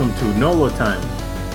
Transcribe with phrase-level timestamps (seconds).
[0.00, 1.02] Welcome to Nolo Time,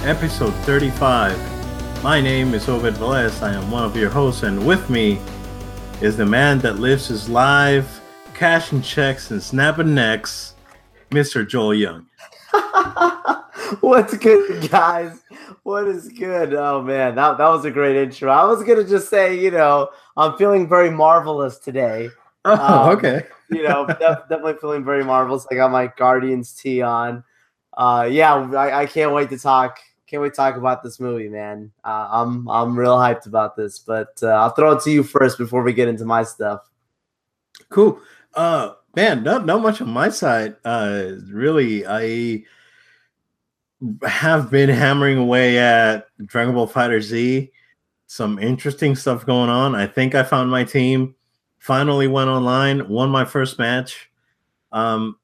[0.08, 2.04] episode 35.
[2.04, 3.42] My name is Obed Velez.
[3.42, 5.20] I am one of your hosts, and with me
[6.00, 8.02] is the man that lives his life
[8.36, 10.54] cashing checks and snapping necks,
[11.10, 11.48] Mr.
[11.48, 12.06] Joel Young.
[13.80, 15.24] What's good, guys?
[15.64, 16.54] What is good?
[16.54, 18.32] Oh man, that, that was a great intro.
[18.32, 22.10] I was gonna just say, you know, I'm feeling very marvelous today.
[22.46, 23.24] Oh, um, okay.
[23.50, 23.98] you know, def-
[24.30, 25.48] definitely feeling very marvelous.
[25.50, 27.24] I got my Guardians tee on
[27.76, 29.80] uh, yeah, I, I, can't wait to talk.
[30.08, 31.72] Can't wait to talk about this movie, man.
[31.84, 35.38] Uh, I'm I'm real hyped about this, but uh, I'll throw it to you first
[35.38, 36.62] before we get into my stuff.
[37.70, 38.00] Cool.
[38.34, 40.56] Uh, man, not not much on my side.
[40.64, 42.44] Uh, really, I
[44.08, 47.52] have been hammering away at Dragon Ball FighterZ.
[48.08, 49.76] Some interesting stuff going on.
[49.76, 51.16] I think I found my team.
[51.60, 54.10] Finally went online, won my first match.
[54.72, 55.18] Um,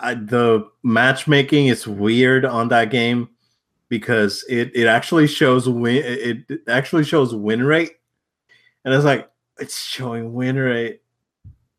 [0.00, 3.28] I, the matchmaking is weird on that game
[3.88, 7.92] because it it actually shows win it actually shows win rate,
[8.84, 11.02] and it's like it's showing win rate.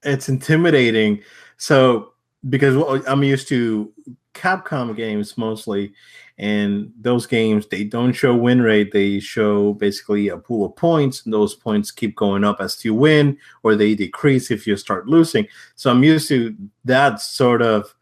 [0.03, 1.21] It's intimidating.
[1.57, 2.13] So
[2.49, 3.91] because I'm used to
[4.33, 5.93] Capcom games mostly,
[6.37, 8.91] and those games they don't show win rate.
[8.91, 12.93] They show basically a pool of points, and those points keep going up as you
[12.93, 15.47] win, or they decrease if you start losing.
[15.75, 17.93] So I'm used to that sort of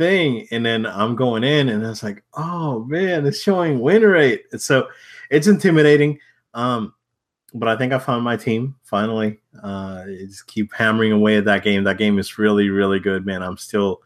[0.00, 4.44] thing and then i'm going in and it's like oh man it's showing win rate.
[4.56, 4.88] So
[5.28, 6.18] it's intimidating
[6.54, 6.94] um
[7.52, 9.40] but i think i found my team finally.
[9.62, 11.84] Uh just keep hammering away at that game.
[11.84, 13.42] That game is really really good man.
[13.42, 14.00] I'm still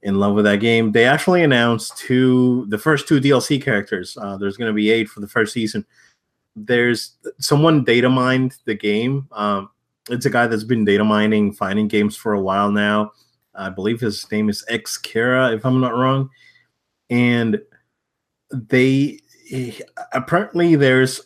[0.00, 0.92] in love with that game.
[0.92, 4.16] They actually announced two the first two dlc characters.
[4.18, 5.84] Uh there's going to be eight for the first season.
[6.56, 9.28] There's someone data mined the game.
[9.32, 9.68] Um
[10.08, 13.12] it's a guy that's been data mining finding games for a while now
[13.58, 16.30] I believe his name is X Kara, if I'm not wrong.
[17.10, 17.60] And
[18.50, 19.20] they
[20.12, 21.20] apparently there's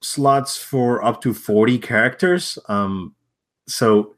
[0.00, 2.58] slots for up to 40 characters.
[2.68, 3.14] Um,
[3.66, 4.14] so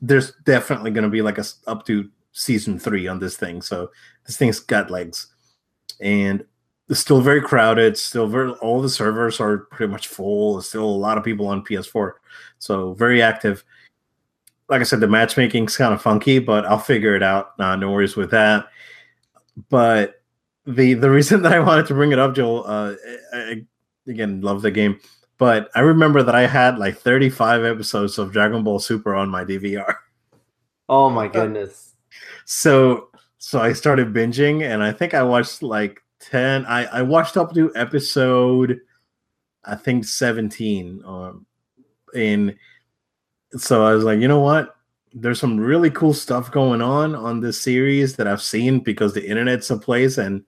[0.00, 3.62] there's definitely going to be like a up to season three on this thing.
[3.62, 3.90] So
[4.26, 5.32] this thing's got legs,
[6.00, 6.44] and
[6.88, 7.96] it's still very crowded.
[7.96, 10.54] Still very all the servers are pretty much full.
[10.54, 12.12] There's still a lot of people on PS4,
[12.58, 13.64] so very active
[14.68, 17.58] like I said, the matchmaking's kind of funky, but I'll figure it out.
[17.58, 18.66] Nah, no worries with that.
[19.68, 20.22] But
[20.66, 22.94] the the reason that I wanted to bring it up, Joel, uh,
[23.32, 23.64] I,
[24.06, 25.00] again, love the game,
[25.38, 29.44] but I remember that I had like 35 episodes of Dragon Ball Super on my
[29.44, 29.94] DVR.
[30.88, 31.94] Oh my goodness!
[32.44, 33.08] so
[33.38, 36.64] so I started binging, and I think I watched like 10.
[36.66, 38.80] I I watched up to episode,
[39.64, 41.02] I think 17.
[41.04, 41.46] Um,
[42.14, 42.58] in
[43.56, 44.76] so I was like, you know what?
[45.14, 49.26] There's some really cool stuff going on on this series that I've seen because the
[49.26, 50.42] internet's a place and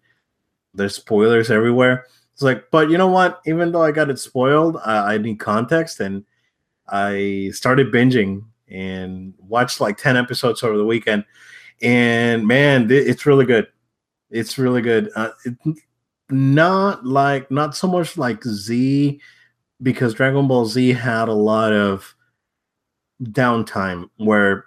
[0.72, 2.06] there's spoilers everywhere.
[2.32, 3.40] It's like, but you know what?
[3.46, 6.24] Even though I got it spoiled, I, I need context, and
[6.88, 11.24] I started binging and watched like ten episodes over the weekend.
[11.80, 13.68] And man, it's really good.
[14.30, 15.10] It's really good.
[15.14, 15.54] Uh, it,
[16.30, 19.20] not like not so much like Z
[19.82, 22.14] because Dragon Ball Z had a lot of
[23.32, 24.66] downtime where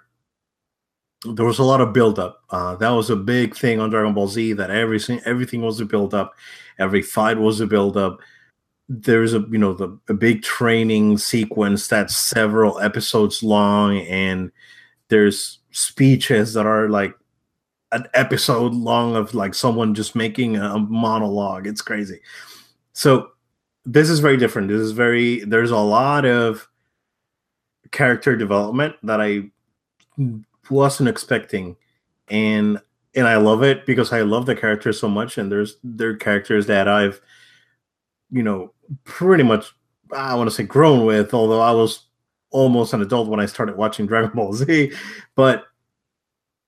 [1.24, 2.42] there was a lot of buildup.
[2.50, 5.84] Uh, that was a big thing on Dragon Ball Z that everything everything was a
[5.84, 6.34] build up,
[6.78, 8.20] every fight was a build up.
[8.88, 14.52] There's a you know the a big training sequence that's several episodes long, and
[15.08, 17.14] there's speeches that are like
[17.92, 21.66] an episode long of like someone just making a monologue.
[21.66, 22.20] It's crazy.
[22.92, 23.30] So
[23.84, 24.68] this is very different.
[24.68, 26.67] This is very there's a lot of
[27.90, 29.50] character development that I
[30.70, 31.76] wasn't expecting,
[32.28, 32.80] and
[33.14, 36.16] and I love it because I love the characters so much, and there's there are
[36.16, 37.20] characters that I've,
[38.30, 38.72] you know,
[39.04, 39.72] pretty much
[40.14, 42.06] I want to say grown with, although I was
[42.50, 44.92] almost an adult when I started watching Dragon Ball Z,
[45.34, 45.64] but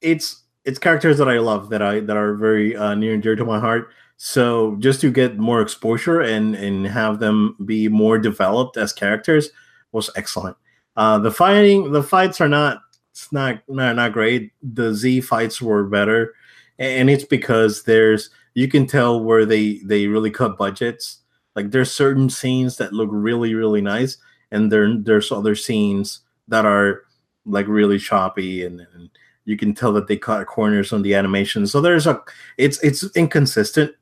[0.00, 3.36] it's it's characters that I love that I that are very uh, near and dear
[3.36, 3.90] to my heart.
[4.16, 9.50] So just to get more exposure and and have them be more developed as characters
[9.92, 10.56] was excellent.
[11.00, 14.52] Uh, the fighting, the fights are not, it's not, not, not great.
[14.62, 16.34] The Z fights were better,
[16.78, 21.20] and it's because there's, you can tell where they they really cut budgets.
[21.56, 24.18] Like there's certain scenes that look really really nice,
[24.50, 27.04] and there there's other scenes that are
[27.46, 29.08] like really choppy, and, and
[29.46, 31.66] you can tell that they cut corners on the animation.
[31.66, 32.20] So there's a,
[32.58, 33.94] it's it's inconsistent,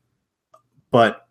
[0.91, 1.27] but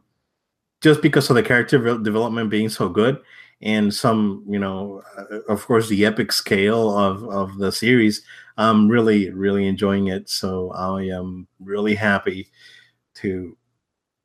[0.81, 3.21] just because of the character development being so good,
[3.61, 8.23] and some you know uh, of course the epic scale of of the series
[8.57, 12.49] i'm really really enjoying it so i am really happy
[13.15, 13.57] to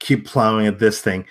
[0.03, 1.25] keep plowing at this thing.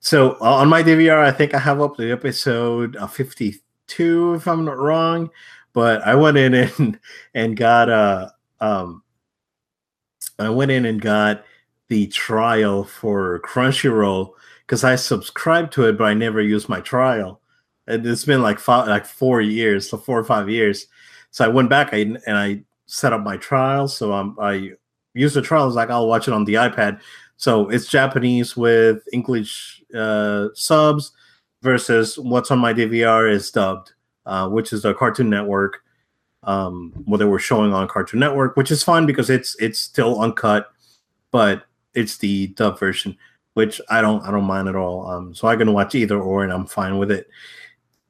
[0.00, 4.46] So uh, on my DVR, I think I have up to episode uh, 52, if
[4.46, 5.30] I'm not wrong.
[5.72, 6.98] But I went in and
[7.34, 9.02] and got a um,
[10.38, 11.44] I went in and got
[11.88, 17.40] the trial for Crunchyroll because I subscribed to it, but I never used my trial.
[17.86, 20.86] And it's been like five, like four years, so four or five years.
[21.30, 23.88] So I went back and I set up my trial.
[23.88, 24.72] So um, I
[25.14, 25.62] used the trial.
[25.62, 27.00] I was like, I'll watch it on the iPad.
[27.36, 31.12] So it's Japanese with English uh, subs
[31.62, 33.92] versus what's on my DVR is dubbed,
[34.24, 35.82] uh, which is the Cartoon Network.
[36.42, 40.20] Um, what they were showing on Cartoon Network, which is fine because it's it's still
[40.20, 40.70] uncut,
[41.32, 43.16] but it's the dub version,
[43.54, 45.08] which I don't I don't mind at all.
[45.08, 47.28] Um, so I can watch either or, and I'm fine with it.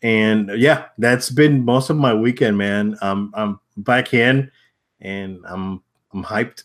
[0.03, 2.97] And yeah, that's been most of my weekend, man.
[3.01, 4.51] Um, I'm back in,
[5.01, 5.83] and I'm
[6.13, 6.65] I'm hyped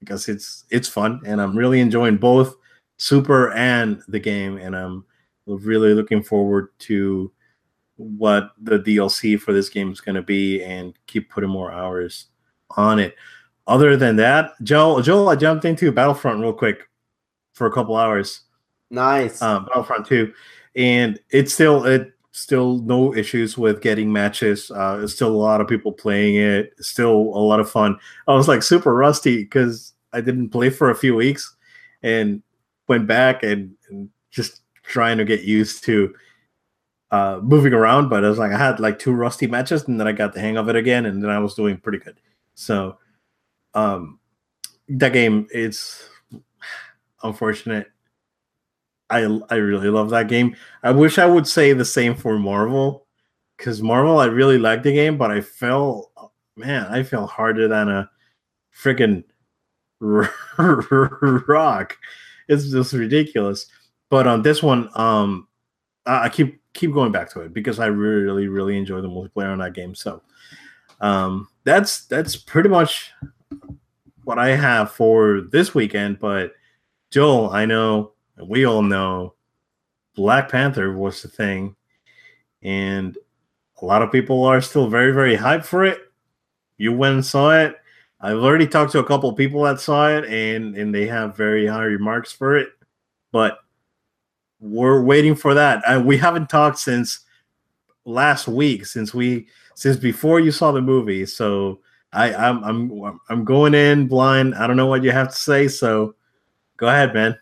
[0.00, 2.56] because it's it's fun, and I'm really enjoying both
[2.96, 5.04] Super and the game, and I'm
[5.46, 7.32] really looking forward to
[7.96, 12.26] what the DLC for this game is going to be, and keep putting more hours
[12.76, 13.16] on it
[13.68, 16.88] other than that, Joel, Joel, I jumped into Battlefront real quick
[17.52, 18.40] for a couple hours.
[18.90, 19.40] Nice.
[19.42, 20.32] Uh, Battlefront 2.
[20.74, 24.70] And it's still it still no issues with getting matches.
[24.70, 26.72] Uh, still a lot of people playing it.
[26.80, 27.98] Still a lot of fun.
[28.26, 31.56] I was like super rusty because I didn't play for a few weeks
[32.02, 32.42] and
[32.86, 36.14] went back and, and just trying to get used to
[37.10, 38.08] uh, moving around.
[38.08, 40.40] But I was like, I had like two rusty matches and then I got the
[40.40, 42.20] hang of it again and then I was doing pretty good.
[42.54, 42.98] So
[43.74, 44.18] um,
[44.88, 46.08] that game it's
[47.22, 47.90] unfortunate.
[49.10, 50.56] I I really love that game.
[50.82, 53.06] I wish I would say the same for Marvel,
[53.56, 56.12] because Marvel I really like the game, but I fell
[56.56, 58.10] man, I fell harder than a
[58.74, 59.24] freaking
[60.00, 61.96] rock.
[62.48, 63.66] It's just ridiculous.
[64.10, 65.48] But on this one, um,
[66.06, 69.58] I keep keep going back to it because I really really enjoy the multiplayer on
[69.58, 69.94] that game.
[69.94, 70.22] So,
[71.00, 73.12] um, that's that's pretty much
[74.24, 76.18] what I have for this weekend.
[76.18, 76.52] But
[77.10, 78.12] Joel, I know
[78.46, 79.34] we all know
[80.14, 81.76] Black Panther was the thing,
[82.62, 83.16] and
[83.80, 86.00] a lot of people are still very very hyped for it.
[86.76, 87.76] You went and saw it.
[88.20, 91.66] I've already talked to a couple people that saw it, and and they have very
[91.66, 92.70] high remarks for it.
[93.32, 93.58] But
[94.60, 95.82] we're waiting for that.
[95.86, 97.20] And we haven't talked since
[98.04, 101.26] last week, since we since before you saw the movie.
[101.26, 101.80] So
[102.12, 104.54] I I'm I'm I'm going in blind.
[104.54, 106.14] I don't know what you have to say, so
[106.76, 107.38] go ahead, man.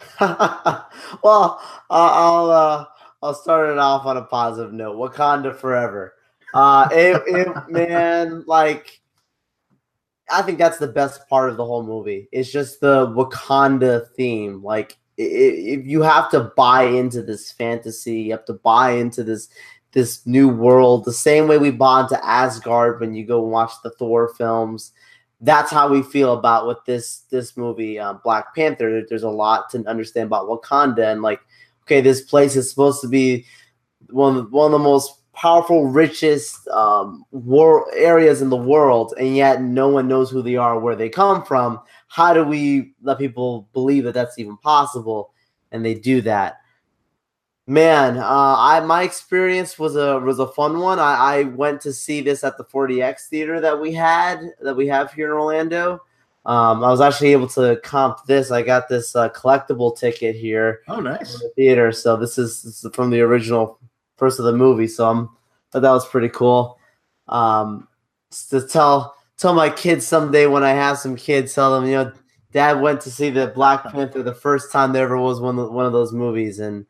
[0.20, 1.60] well,
[1.90, 2.84] I'll uh,
[3.22, 4.96] I'll start it off on a positive note.
[4.96, 6.14] Wakanda forever.
[6.54, 9.00] Uh, it, it man, like
[10.30, 12.28] I think that's the best part of the whole movie.
[12.32, 14.62] It's just the Wakanda theme.
[14.62, 19.48] Like if you have to buy into this fantasy, you have to buy into this
[19.92, 23.90] this new world the same way we bond to Asgard when you go watch the
[23.90, 24.92] Thor films.
[25.40, 29.02] That's how we feel about with this this movie, um, Black Panther.
[29.08, 31.40] There's a lot to understand about Wakanda and like,
[31.84, 33.46] okay, this place is supposed to be
[34.10, 39.14] one of the, one of the most powerful, richest um, war areas in the world,
[39.18, 41.80] and yet no one knows who they are, where they come from.
[42.08, 45.32] How do we let people believe that that's even possible?
[45.70, 46.56] And they do that.
[47.68, 50.98] Man, uh, I my experience was a was a fun one.
[50.98, 54.86] I, I went to see this at the 4DX theater that we had that we
[54.86, 56.00] have here in Orlando.
[56.46, 58.50] Um, I was actually able to comp this.
[58.50, 60.80] I got this uh, collectible ticket here.
[60.88, 61.38] Oh, nice!
[61.40, 61.92] The theater.
[61.92, 63.78] So this is, this is, from the original
[64.16, 64.88] first of the movie.
[64.88, 65.28] So I'm,
[65.70, 66.78] but that was pretty cool.
[67.28, 67.86] Um,
[68.48, 72.12] to tell tell my kids someday when I have some kids, tell them you know,
[72.50, 75.84] Dad went to see the Black Panther the first time there ever was one one
[75.84, 76.86] of those movies, and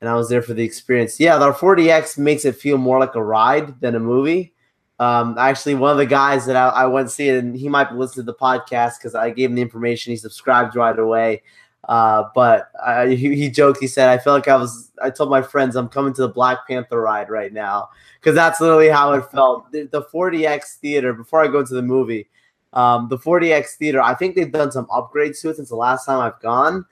[0.00, 1.18] and I was there for the experience.
[1.18, 4.54] Yeah, our 4DX makes it feel more like a ride than a movie.
[5.00, 8.24] Um, actually, one of the guys that I, I went see and he might listen
[8.24, 10.10] to the podcast because I gave him the information.
[10.10, 11.42] He subscribed right away.
[11.88, 13.80] Uh, but I, he, he, joked.
[13.80, 16.28] He said, "I felt like I was." I told my friends, "I'm coming to the
[16.28, 17.88] Black Panther ride right now,"
[18.20, 19.70] because that's literally how it felt.
[19.72, 21.14] The, the 4DX theater.
[21.14, 22.28] Before I go to the movie,
[22.74, 24.02] um, the 4DX theater.
[24.02, 26.84] I think they've done some upgrades to it since the last time I've gone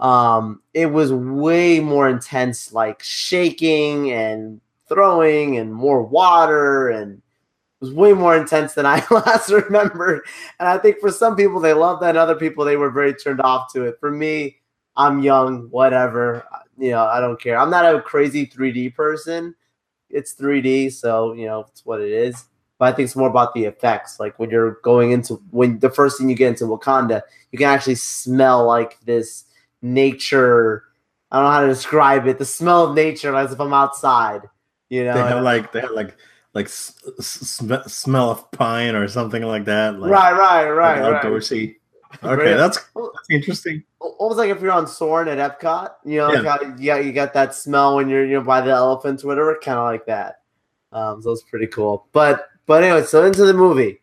[0.00, 7.22] um, it was way more intense, like shaking and throwing and more water and
[7.80, 10.26] it was way more intense than I last remembered.
[10.58, 13.14] And I think for some people they loved that, and other people they were very
[13.14, 13.98] turned off to it.
[14.00, 14.58] For me,
[14.96, 16.44] I'm young, whatever.
[16.76, 17.58] You know, I don't care.
[17.58, 19.54] I'm not a crazy 3D person.
[20.10, 22.44] It's 3D, so you know it's what it is.
[22.78, 24.18] but I think it's more about the effects.
[24.20, 27.68] Like when you're going into when the first thing you get into Wakanda, you can
[27.68, 29.44] actually smell like this
[29.82, 30.84] nature.
[31.30, 32.38] I don't know how to describe it.
[32.38, 34.42] The smell of nature, as if I'm outside.
[34.88, 36.16] You know, they have like they have like
[36.54, 39.98] like s- sm- smell of pine or something like that.
[39.98, 41.22] Like, right, right, right, like right.
[41.22, 41.76] outdoorsy.
[42.24, 43.84] Okay, that's, that's interesting.
[44.00, 46.40] Almost like if you're on Soarin' at Epcot, you know, yeah.
[46.40, 49.28] like you got you got that smell when you're you know by the elephants, or
[49.28, 50.42] whatever, kind of like that.
[50.92, 52.08] Um, so it's pretty cool.
[52.12, 54.00] But but anyway, so into the movie.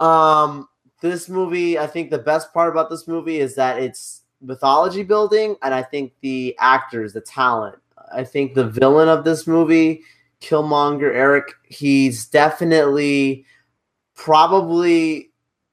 [0.00, 0.68] Um,
[1.00, 5.56] this movie, I think the best part about this movie is that it's mythology building,
[5.62, 7.76] and I think the actors, the talent.
[8.12, 10.02] I think the villain of this movie,
[10.40, 13.44] Killmonger, Eric, he's definitely
[14.14, 15.30] probably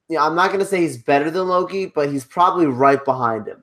[0.08, 3.48] you know, I'm not gonna say he's better than Loki, but he's probably right behind
[3.48, 3.62] him.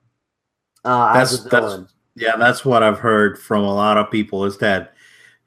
[0.84, 4.94] Uh, that's that's yeah, that's what I've heard from a lot of people is that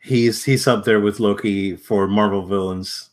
[0.01, 3.11] he's he's up there with Loki for Marvel villains.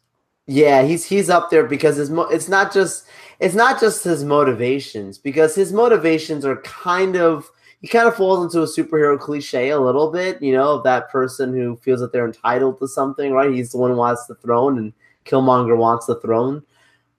[0.48, 3.06] Yeah, he's he's up there because his mo- it's not just
[3.42, 7.50] it's not just his motivations because his motivations are kind of
[7.82, 11.52] he kind of falls into a superhero cliche a little bit, you know, that person
[11.52, 13.52] who feels that they're entitled to something, right?
[13.52, 14.94] He's the one who wants the throne, and
[15.26, 16.62] Killmonger wants the throne.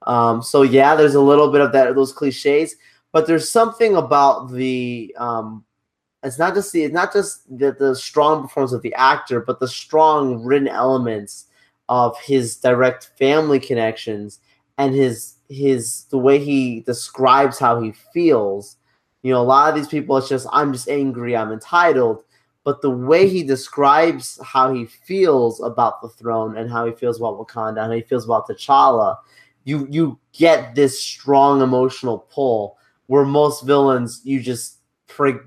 [0.03, 2.77] Um, so yeah, there's a little bit of that those cliches,
[3.11, 5.65] but there's something about the um,
[6.23, 9.59] it's not just the it's not just the, the strong performance of the actor, but
[9.59, 11.47] the strong written elements
[11.89, 14.39] of his direct family connections
[14.77, 18.77] and his his the way he describes how he feels.
[19.21, 22.23] You know, a lot of these people it's just I'm just angry, I'm entitled.
[22.65, 27.17] But the way he describes how he feels about the throne and how he feels
[27.17, 29.17] about Wakanda and how he feels about T'Challa,
[29.63, 34.77] you you get this strong emotional pull where most villains you just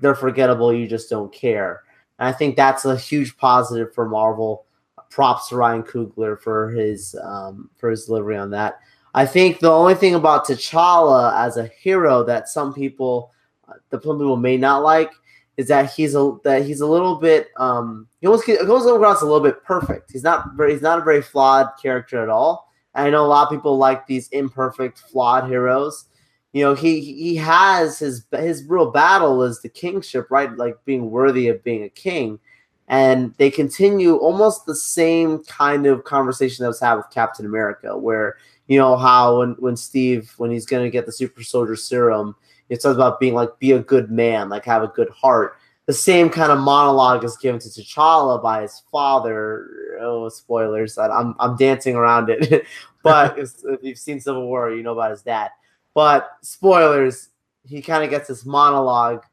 [0.01, 1.83] they're forgettable you just don't care
[2.19, 4.65] and i think that's a huge positive for marvel
[5.09, 8.79] props to ryan coogler for his um, for his delivery on that
[9.17, 13.31] i think the only thing about t'challa as a hero that some people
[13.67, 15.11] uh, the some people may not like
[15.57, 19.25] is that he's a that he's a little bit um he almost comes across a
[19.25, 23.11] little bit perfect he's not very he's not a very flawed character at all I
[23.11, 26.05] know a lot of people like these imperfect, flawed heroes.
[26.51, 30.51] You know, he he has his his real battle is the kingship, right?
[30.57, 32.39] Like being worthy of being a king.
[32.87, 37.97] And they continue almost the same kind of conversation that was had with Captain America,
[37.97, 42.35] where you know how when when Steve when he's gonna get the super soldier serum,
[42.69, 45.93] it talks about being like be a good man, like have a good heart the
[45.93, 49.97] same kind of monologue is given to T'Challa by his father.
[49.99, 50.97] Oh, spoilers!
[50.97, 52.67] I'm I'm dancing around it,
[53.03, 55.49] but if you've seen Civil War, you know about his dad.
[55.93, 57.29] But spoilers,
[57.65, 59.23] he kind of gets this monologue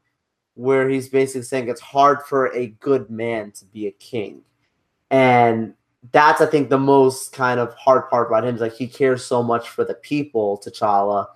[0.55, 4.41] where he's basically saying it's hard for a good man to be a king,
[5.11, 5.73] and
[6.11, 9.25] that's I think the most kind of hard part about him is like he cares
[9.25, 11.27] so much for the people, T'Challa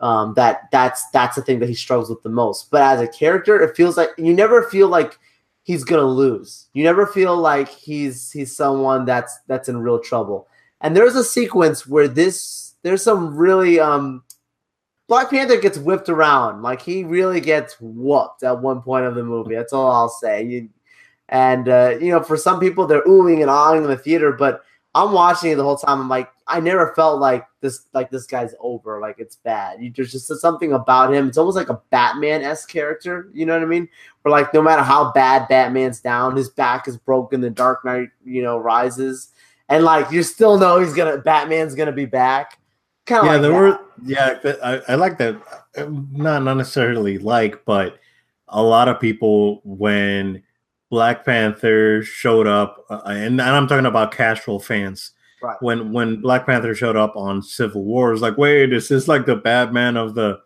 [0.00, 2.70] um, that that's that's the thing that he struggles with the most.
[2.70, 5.18] But as a character, it feels like you never feel like
[5.62, 6.68] he's gonna lose.
[6.72, 10.46] You never feel like he's he's someone that's that's in real trouble.
[10.80, 14.22] And there's a sequence where this there's some really um
[15.08, 16.62] Black Panther gets whipped around.
[16.62, 19.54] Like he really gets whooped at one point of the movie.
[19.54, 20.44] That's all I'll say.
[20.44, 20.68] You,
[21.30, 24.62] and uh, you know, for some people they're oohing and ahhing in the theater, but
[24.94, 26.00] I'm watching it the whole time.
[26.00, 29.82] I'm like, I never felt like this like this guy's over, like it's bad.
[29.82, 31.28] You, there's just something about him.
[31.28, 33.30] It's almost like a Batman esque character.
[33.32, 33.88] You know what I mean?
[34.22, 37.40] Where like no matter how bad Batman's down, his back is broken.
[37.40, 39.32] The Dark Knight, you know, rises,
[39.68, 42.57] and like you still know he's gonna Batman's gonna be back.
[43.08, 44.44] Kind of yeah, like there that.
[44.44, 44.56] were yeah.
[44.62, 45.40] I, I like that.
[46.12, 47.98] Not not necessarily like, but
[48.48, 50.42] a lot of people when
[50.90, 55.12] Black Panther showed up, uh, and, and I'm talking about casual fans.
[55.40, 55.56] Right.
[55.60, 59.24] When when Black Panther showed up on Civil War, it's like, wait, is this like
[59.24, 60.40] the Batman of the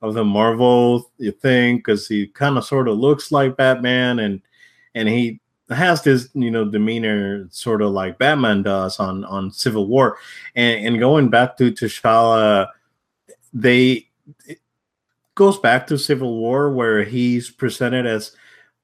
[0.00, 1.84] of the Marvel you think?
[1.84, 4.40] Because he kind of sort of looks like Batman, and
[4.94, 9.86] and he has this you know demeanor sort of like Batman does on on Civil
[9.86, 10.18] War,
[10.54, 12.68] and and going back to T'Challa,
[13.52, 14.08] they
[15.34, 18.32] goes back to Civil War where he's presented as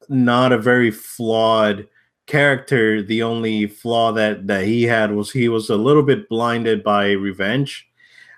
[0.08, 1.88] not a very flawed
[2.26, 3.02] character.
[3.02, 7.12] The only flaw that that he had was he was a little bit blinded by
[7.12, 7.88] revenge.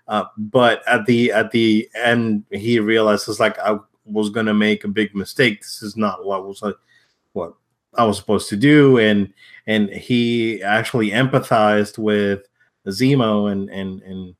[0.06, 4.88] Uh, but at the at the end, he realizes like I was gonna make a
[4.88, 5.60] big mistake.
[5.60, 6.76] This is not what was like,
[7.32, 7.54] what
[7.96, 9.32] I was supposed to do, and
[9.66, 12.46] and he actually empathized with
[12.88, 14.34] Zemo and and and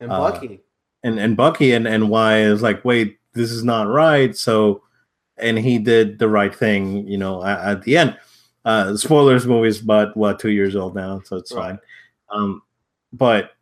[0.00, 3.88] and Bucky uh, and and Bucky and and why is like wait this is not
[3.88, 4.36] right.
[4.36, 4.82] So
[5.38, 8.18] and he did the right thing, you know, at, at the end.
[8.64, 11.68] Uh, spoilers, movies, but what two years old now, so it's right.
[11.68, 11.78] fine.
[12.30, 12.62] Um,
[13.12, 13.52] but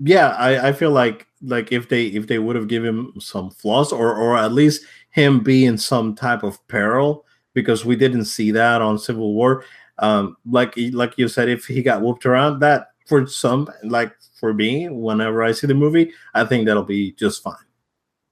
[0.00, 3.50] yeah, I, I feel like like if they if they would have given him some
[3.50, 8.24] flaws or or at least him be in some type of peril because we didn't
[8.24, 9.64] see that on Civil War.
[9.98, 14.54] Um, like like you said, if he got whooped around, that for some like for
[14.54, 17.54] me, whenever I see the movie, I think that'll be just fine.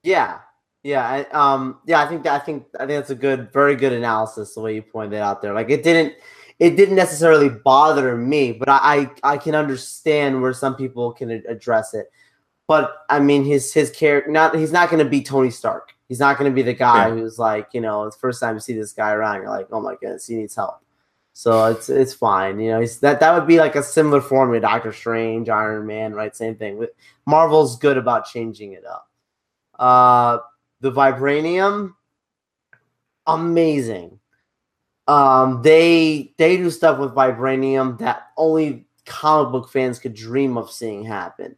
[0.03, 0.39] Yeah,
[0.83, 2.01] yeah, I, um, yeah.
[2.01, 4.55] I think I think I think that's a good, very good analysis.
[4.55, 6.15] The way you pointed out there, like it didn't
[6.59, 11.31] it didn't necessarily bother me, but I, I, I can understand where some people can
[11.49, 12.11] address it.
[12.69, 15.95] But I mean, his his character not he's not going to be Tony Stark.
[16.11, 17.15] He's not going to be the guy yeah.
[17.15, 19.81] who's like you know the first time you see this guy around, you're like, oh
[19.81, 20.81] my goodness, he needs help.
[21.33, 22.81] So it's it's fine, you know.
[22.81, 26.37] He's, that that would be like a similar form with Doctor Strange, Iron Man, right?
[26.37, 26.77] Same thing.
[26.77, 26.91] With
[27.25, 29.09] Marvel's good about changing it up.
[29.79, 30.39] Uh,
[30.83, 31.95] the vibranium,
[33.27, 34.21] amazing
[35.11, 40.71] um, they they do stuff with vibranium that only comic book fans could dream of
[40.71, 41.57] seeing happen.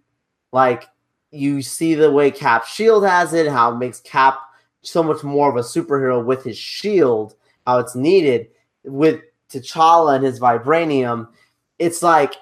[0.52, 0.84] Like
[1.32, 4.38] you see the way Cap Shield has it, how it makes Cap
[4.82, 7.34] so much more of a superhero with his shield,
[7.66, 8.48] how it's needed
[8.84, 9.20] with
[9.50, 11.28] T'Challa and his vibranium.
[11.78, 12.34] It's like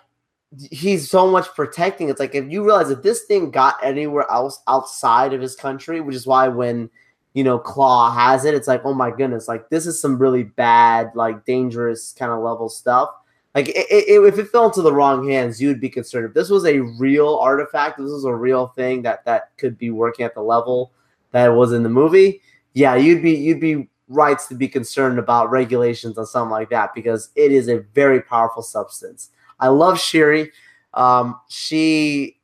[0.70, 2.08] he's so much protecting.
[2.08, 6.00] It's like if you realize if this thing got anywhere else outside of his country,
[6.00, 6.90] which is why when
[7.32, 10.42] you know, Klaue has it, it's like, oh my goodness, like this is some really
[10.42, 13.10] bad, like dangerous kind of level stuff.
[13.54, 16.26] Like it, it, if it fell into the wrong hands, you'd be concerned.
[16.26, 19.90] If this was a real artifact, this was a real thing that that could be
[19.90, 20.92] working at the level
[21.32, 22.42] that it was in the movie.
[22.74, 26.94] Yeah, you'd be you'd be rights to be concerned about regulations on something like that
[26.94, 29.30] because it is a very powerful substance.
[29.58, 30.52] I love Shuri.
[30.94, 32.40] Um, she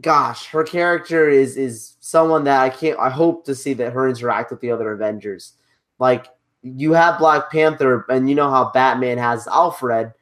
[0.00, 2.98] gosh, her character is is someone that I can't.
[2.98, 5.54] I hope to see that her interact with the other Avengers.
[5.98, 6.26] Like
[6.62, 10.12] you have Black Panther, and you know how Batman has Alfred.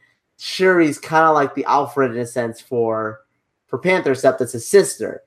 [0.41, 3.21] Shuri's kind of like the Alfred in a sense for
[3.67, 5.23] for Panther, except that's his sister.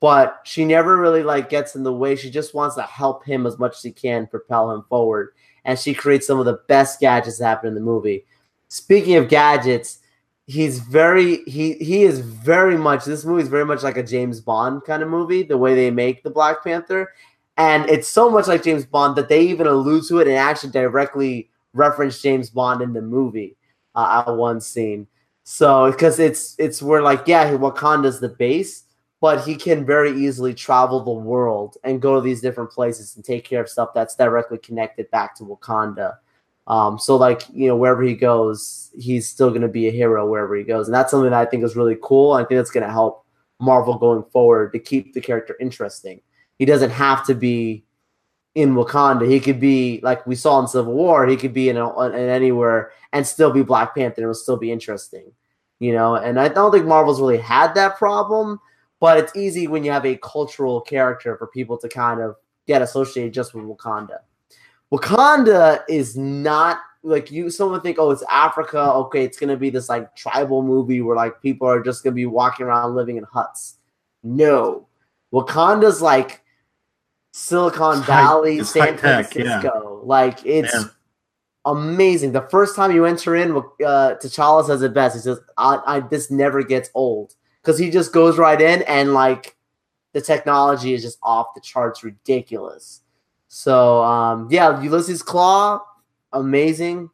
[0.00, 2.16] But she never really like gets in the way.
[2.16, 5.30] She just wants to help him as much as she can, propel him forward,
[5.64, 8.26] and she creates some of the best gadgets that happen in the movie.
[8.68, 10.00] Speaking of gadgets,
[10.46, 14.40] he's very he he is very much this movie is very much like a James
[14.40, 17.12] Bond kind of movie the way they make the Black Panther
[17.56, 20.70] and it's so much like James Bond that they even allude to it and actually
[20.70, 23.56] directly reference James Bond in the movie
[23.96, 25.06] uh, at one scene
[25.42, 28.84] so because it's it's where like yeah Wakanda's the base
[29.20, 33.24] but he can very easily travel the world and go to these different places and
[33.24, 36.16] take care of stuff that's directly connected back to Wakanda
[36.66, 40.28] um, so like you know wherever he goes, he's still going to be a hero
[40.28, 42.32] wherever he goes, and that's something that I think is really cool.
[42.32, 43.24] I think that's going to help
[43.60, 46.20] Marvel going forward to keep the character interesting.
[46.58, 47.84] He doesn't have to be
[48.56, 49.28] in Wakanda.
[49.30, 51.26] He could be like we saw in Civil War.
[51.26, 54.22] He could be in, a, in anywhere and still be Black Panther.
[54.22, 55.30] It would still be interesting,
[55.78, 56.16] you know.
[56.16, 58.58] And I don't think Marvel's really had that problem,
[58.98, 62.80] but it's easy when you have a cultural character for people to kind of get
[62.80, 64.20] associated just with Wakanda.
[64.90, 69.88] Wakanda is not like you someone think oh it's Africa okay it's gonna be this
[69.88, 73.76] like tribal movie where like people are just gonna be walking around living in huts
[74.24, 74.88] no
[75.32, 76.42] Wakanda's like
[77.36, 80.00] Silicon it's Valley high, San Francisco yeah.
[80.02, 80.84] like it's yeah.
[81.64, 83.60] amazing the first time you enter in uh,
[84.20, 88.12] T'Challa says it best he says I, I this never gets old because he just
[88.12, 89.56] goes right in and like
[90.12, 93.02] the technology is just off the charts ridiculous
[93.48, 95.80] so um, yeah, Ulysses Klaue,
[96.32, 97.08] amazing.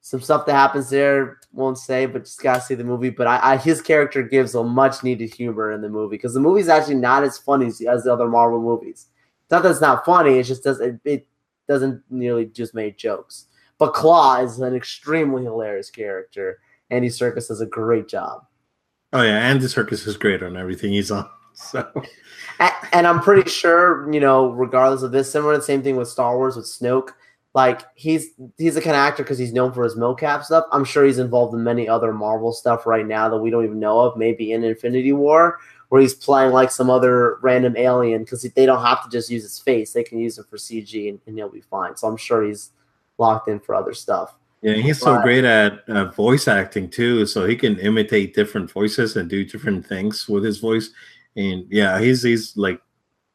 [0.00, 3.10] Some stuff that happens there won't say, but just gotta see the movie.
[3.10, 6.40] But I, I his character gives a much needed humor in the movie because the
[6.40, 9.08] movie's actually not as funny as, as the other Marvel movies.
[9.52, 11.28] Not that it's not funny; it just doesn't it
[11.68, 13.46] doesn't nearly just make jokes.
[13.78, 16.58] But Klaue is an extremely hilarious character.
[16.90, 18.46] Andy Serkis does a great job.
[19.12, 21.28] Oh yeah, Andy Serkis is great on everything he's on.
[21.54, 21.86] So
[22.92, 26.08] and I'm pretty sure, you know, regardless of this, similar to the same thing with
[26.08, 27.10] Star Wars with Snoke.
[27.54, 30.64] Like he's he's the kind of actor because he's known for his mocap stuff.
[30.72, 33.78] I'm sure he's involved in many other Marvel stuff right now that we don't even
[33.78, 34.16] know of.
[34.16, 35.58] Maybe in Infinity War,
[35.92, 39.42] where he's playing like some other random alien because they don't have to just use
[39.42, 41.96] his face; they can use him for CG and, and he'll be fine.
[41.96, 42.70] So I'm sure he's
[43.18, 44.34] locked in for other stuff.
[44.62, 48.70] Yeah, he's but, so great at uh, voice acting too, so he can imitate different
[48.70, 50.88] voices and do different things with his voice
[51.36, 52.80] and yeah, he's he's like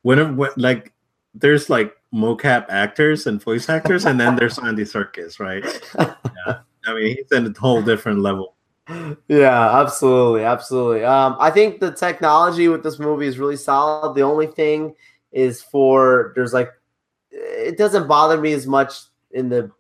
[0.01, 0.93] whenever like
[1.33, 5.65] there's like mocap actors and voice actors, and then there's Andy Serkis, right?
[6.47, 6.59] Yeah.
[6.85, 8.55] I mean, he's in a whole different level.
[9.27, 11.03] Yeah, absolutely, absolutely.
[11.03, 14.15] Um, I think the technology with this movie is really solid.
[14.15, 14.95] The only thing
[15.31, 16.71] is for there's like
[17.31, 18.93] it doesn't bother me as much
[19.31, 19.71] in the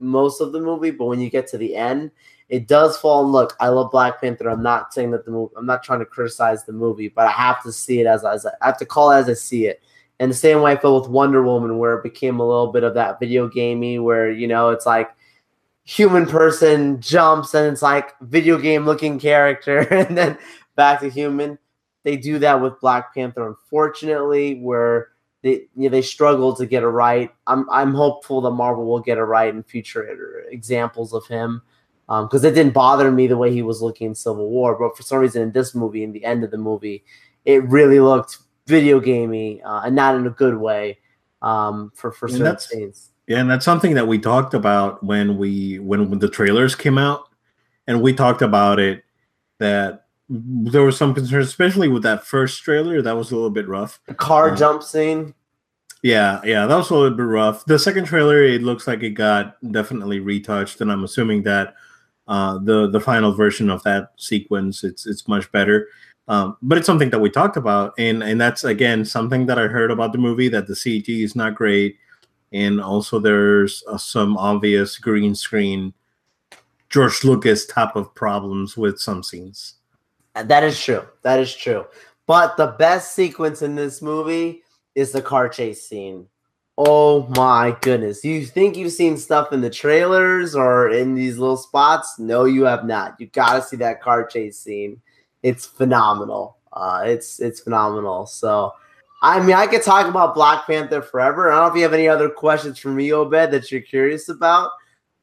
[0.00, 2.10] most of the movie, but when you get to the end,
[2.48, 3.22] it does fall.
[3.22, 4.50] And look, I love Black Panther.
[4.50, 5.54] I'm not saying that the movie.
[5.56, 8.46] I'm not trying to criticize the movie, but I have to see it as as
[8.46, 9.80] I have to call it as I see it.
[10.18, 12.82] And the same way I felt with Wonder Woman, where it became a little bit
[12.82, 15.10] of that video gamey, where you know it's like
[15.84, 20.38] human person jumps and it's like video game looking character, and then
[20.76, 21.58] back to human.
[22.02, 25.08] They do that with Black Panther, unfortunately, where
[25.42, 27.30] they you know, they struggle to get it right.
[27.46, 31.62] I'm I'm hopeful that Marvel will get it right in future examples of him
[32.06, 34.96] because um, it didn't bother me the way he was looking in Civil War, but
[34.96, 37.04] for some reason in this movie, in the end of the movie,
[37.44, 40.98] it really looked video gamey uh, and not in a good way
[41.42, 43.09] um, for for certain scenes.
[43.30, 46.98] Yeah, and that's something that we talked about when we when, when the trailers came
[46.98, 47.28] out,
[47.86, 49.04] and we talked about it
[49.60, 53.00] that there was some concern, especially with that first trailer.
[53.00, 54.00] That was a little bit rough.
[54.08, 55.32] The car um, jump scene.
[56.02, 57.64] Yeah, yeah, that was a little bit rough.
[57.66, 61.76] The second trailer, it looks like it got definitely retouched, and I'm assuming that
[62.26, 65.86] uh, the the final version of that sequence, it's it's much better.
[66.26, 69.68] Um, but it's something that we talked about, and and that's again something that I
[69.68, 71.96] heard about the movie that the CG is not great,
[72.52, 75.92] and also there's uh, some obvious green screen
[76.88, 79.74] George Lucas type of problems with some scenes.
[80.34, 81.06] That is true.
[81.22, 81.86] That is true.
[82.26, 84.62] But the best sequence in this movie
[84.94, 86.26] is the car chase scene.
[86.76, 88.24] Oh my goodness.
[88.24, 92.18] You think you've seen stuff in the trailers or in these little spots?
[92.18, 93.20] No, you have not.
[93.20, 95.00] You got to see that car chase scene.
[95.42, 96.56] It's phenomenal.
[96.72, 98.26] Uh, it's it's phenomenal.
[98.26, 98.72] So,
[99.22, 101.52] I mean, I could talk about Black Panther forever.
[101.52, 104.28] I don't know if you have any other questions for me, Obed, that you're curious
[104.28, 104.70] about.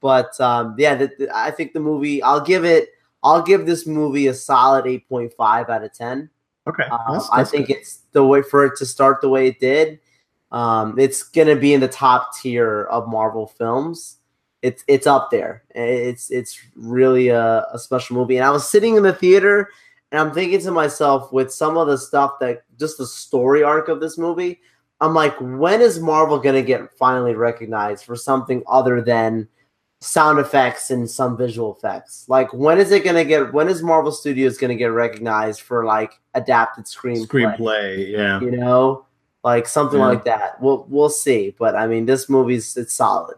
[0.02, 2.22] But um, yeah, the, the, I think the movie.
[2.22, 2.90] I'll give it
[3.24, 6.30] I'll give this movie a solid 8.5 out of 10.
[6.68, 6.84] Okay.
[6.90, 7.78] Uh, that's, that's I think good.
[7.78, 10.00] it's the way for it to start the way it did.
[10.52, 14.18] Um, it's gonna be in the top tier of Marvel films.
[14.62, 15.64] It's it's up there.
[15.76, 18.38] It's it's really a, a special movie.
[18.38, 19.70] And I was sitting in the theater
[20.12, 23.88] and I'm thinking to myself with some of the stuff that just the story arc
[23.88, 24.62] of this movie,
[25.02, 29.48] I'm like, when is Marvel gonna get finally recognized for something other than
[30.00, 32.26] sound effects and some visual effects.
[32.28, 36.14] Like when is it gonna get when is Marvel Studios gonna get recognized for like
[36.34, 37.28] adapted screenplay?
[37.28, 38.40] Screenplay, yeah.
[38.40, 39.06] You know?
[39.44, 40.08] Like something yeah.
[40.08, 40.62] like that.
[40.62, 41.56] We'll we'll see.
[41.58, 43.38] But I mean this movie's it's solid.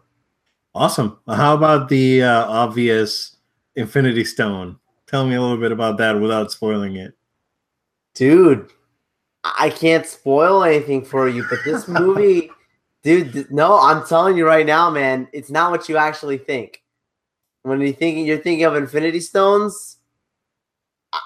[0.75, 1.19] Awesome.
[1.27, 3.37] How about the uh, obvious
[3.75, 4.77] Infinity Stone?
[5.09, 7.13] Tell me a little bit about that without spoiling it.
[8.13, 8.69] Dude,
[9.43, 12.51] I can't spoil anything for you, but this movie
[13.01, 16.83] Dude, no, I'm telling you right now, man, it's not what you actually think.
[17.61, 19.97] When you're thinking you're thinking of Infinity Stones,
[21.13, 21.19] I,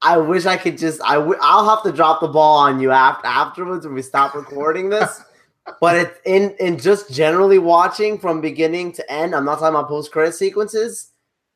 [0.00, 2.90] I wish I could just I w- I'll have to drop the ball on you
[2.90, 5.22] after afterwards when we stop recording this.
[5.80, 9.34] but it's in in just generally watching from beginning to end.
[9.34, 11.12] I'm not talking about post credit sequences.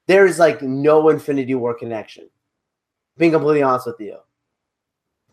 [0.08, 2.28] There is like no Infinity War connection.
[3.16, 4.16] Being completely honest with you,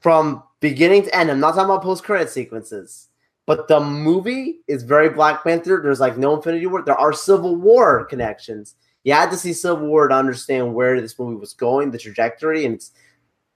[0.01, 3.07] from beginning to end, I'm not talking about post credit sequences.
[3.47, 5.79] But the movie is very Black Panther.
[5.81, 6.81] There's like no Infinity War.
[6.81, 8.75] There are Civil War connections.
[9.03, 12.65] You had to see Civil War to understand where this movie was going, the trajectory,
[12.65, 12.83] and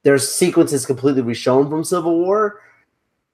[0.04, 2.62] there's sequences completely reshown from Civil War.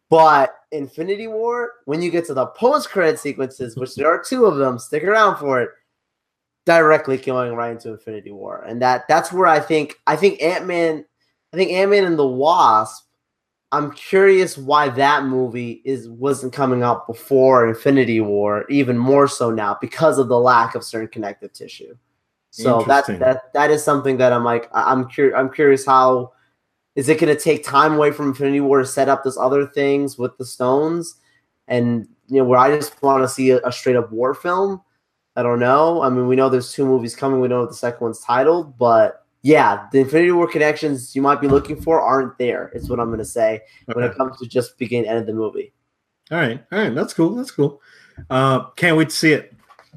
[0.09, 4.55] But Infinity War, when you get to the post-credit sequences, which there are two of
[4.55, 5.71] them, stick around for it.
[6.65, 10.65] Directly going right into Infinity War, and that that's where I think I think Ant
[10.65, 11.05] Man,
[11.53, 13.05] I think Ant Man and the Wasp
[13.75, 19.51] I'm curious why that movie is wasn't coming out before Infinity War, even more so
[19.51, 21.93] now because of the lack of certain connective tissue.
[22.51, 25.35] So that that that is something that I'm like I'm curious.
[25.37, 26.31] I'm curious how
[26.95, 29.67] is it going to take time away from Infinity War to set up this other
[29.67, 31.15] things with the stones,
[31.67, 34.81] and you know where I just want to see a, a straight up war film.
[35.35, 36.01] I don't know.
[36.01, 37.41] I mean, we know there's two movies coming.
[37.41, 41.41] We know what the second one's titled, but yeah, the Infinity War connections you might
[41.41, 42.71] be looking for aren't there.
[42.73, 43.99] Is what I'm going to say okay.
[43.99, 45.73] when it comes to just beginning end of the movie.
[46.31, 47.35] All right, all right, that's cool.
[47.35, 47.81] That's cool.
[48.29, 49.53] Uh, can't wait to see it.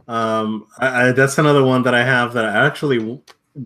[0.07, 3.23] Um, I, I, that's another one that I have that I actually w-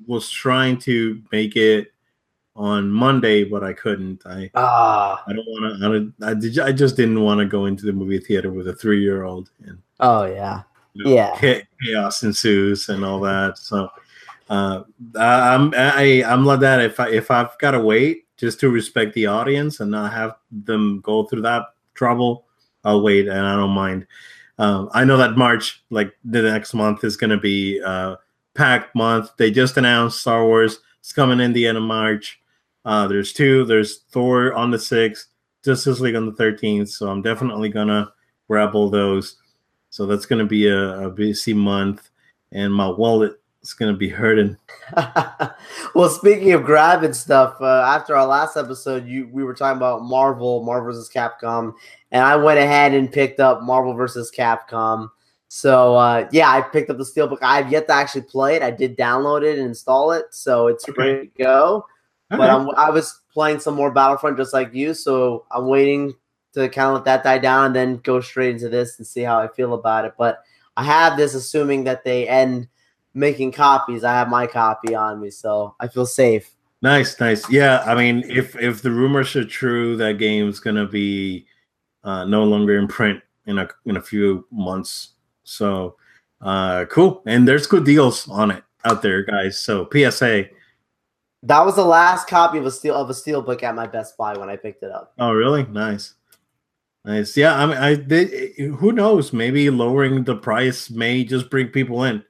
[0.07, 1.93] was trying to make it
[2.55, 4.23] on Monday, but I couldn't.
[4.27, 6.13] I ah, I don't want to.
[6.23, 8.75] I, I, did, I just didn't want to go into the movie theater with a
[8.75, 9.51] three year old.
[9.65, 10.63] And oh yeah,
[10.95, 13.59] you know, yeah, chaos ensues and all that.
[13.59, 13.89] So
[14.51, 14.83] uh,
[15.19, 16.81] I'm I, I'm like that.
[16.81, 20.37] If I if I've got to wait just to respect the audience and not have
[20.51, 22.47] them go through that trouble,
[22.85, 24.07] I'll wait and I don't mind.
[24.59, 28.17] Um, I know that March, like the next month, is going to be uh,
[28.55, 29.31] packed month.
[29.39, 32.41] They just announced Star Wars is coming in the end of March.
[32.85, 33.65] Uh, there's two.
[33.65, 35.29] There's Thor on the sixth,
[35.65, 36.91] Justice League on the thirteenth.
[36.91, 38.13] So I'm definitely gonna
[38.49, 39.37] grab all those.
[39.93, 42.09] So that's gonna be a, a busy month,
[42.51, 44.57] and my wallet is gonna be hurting.
[45.95, 50.01] well, speaking of grabbing stuff, uh, after our last episode, you we were talking about
[50.01, 51.11] Marvel, Marvel vs.
[51.15, 51.75] Capcom,
[52.11, 54.33] and I went ahead and picked up Marvel vs.
[54.35, 55.11] Capcom.
[55.49, 57.41] So uh, yeah, I picked up the Steelbook.
[57.43, 58.63] I've yet to actually play it.
[58.63, 61.03] I did download it and install it, so it's okay.
[61.03, 61.87] ready to go.
[62.31, 66.15] but i was playing some more Battlefront just like you, so I'm waiting
[66.55, 69.23] to kind of let that die down and then go straight into this and see
[69.23, 70.15] how I feel about it.
[70.19, 70.43] But
[70.77, 72.69] I have this assuming that they end
[73.15, 74.05] making copies.
[74.05, 76.55] I have my copy on me, so I feel safe.
[76.81, 77.49] Nice, nice.
[77.51, 81.47] Yeah, I mean, if if the rumors are true, that game's gonna be
[82.03, 85.11] uh, no longer in print in a in a few months.
[85.45, 85.97] So
[86.41, 89.61] uh, cool, and there's good deals on it out there, guys.
[89.61, 90.47] So PSA.
[91.45, 94.17] That was the last copy of a steel of a steel book at my Best
[94.17, 95.13] Buy when I picked it up.
[95.19, 95.65] Oh, really?
[95.65, 96.15] Nice.
[97.05, 97.37] Nice.
[97.37, 98.57] Yeah, I mean, I did.
[98.77, 99.33] Who knows?
[99.33, 102.25] Maybe lowering the price may just bring people in.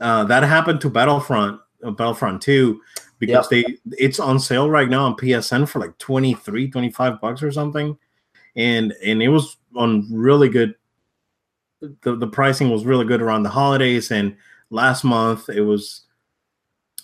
[0.00, 2.80] Uh, that happened to Battlefront, uh, Battlefront 2,
[3.18, 3.66] because yep.
[3.66, 7.98] they it's on sale right now on PSN for like 23, 25 bucks or something.
[8.56, 10.74] And and it was on really good
[11.80, 14.36] the, the pricing was really good around the holidays and
[14.70, 16.02] last month it was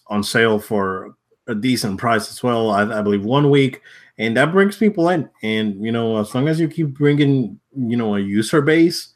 [0.08, 3.82] on sale for a decent price as well I, I believe one week
[4.18, 7.96] and that brings people in and you know as long as you keep bringing you
[7.96, 9.12] know a user base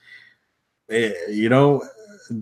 [0.91, 1.83] eh, you know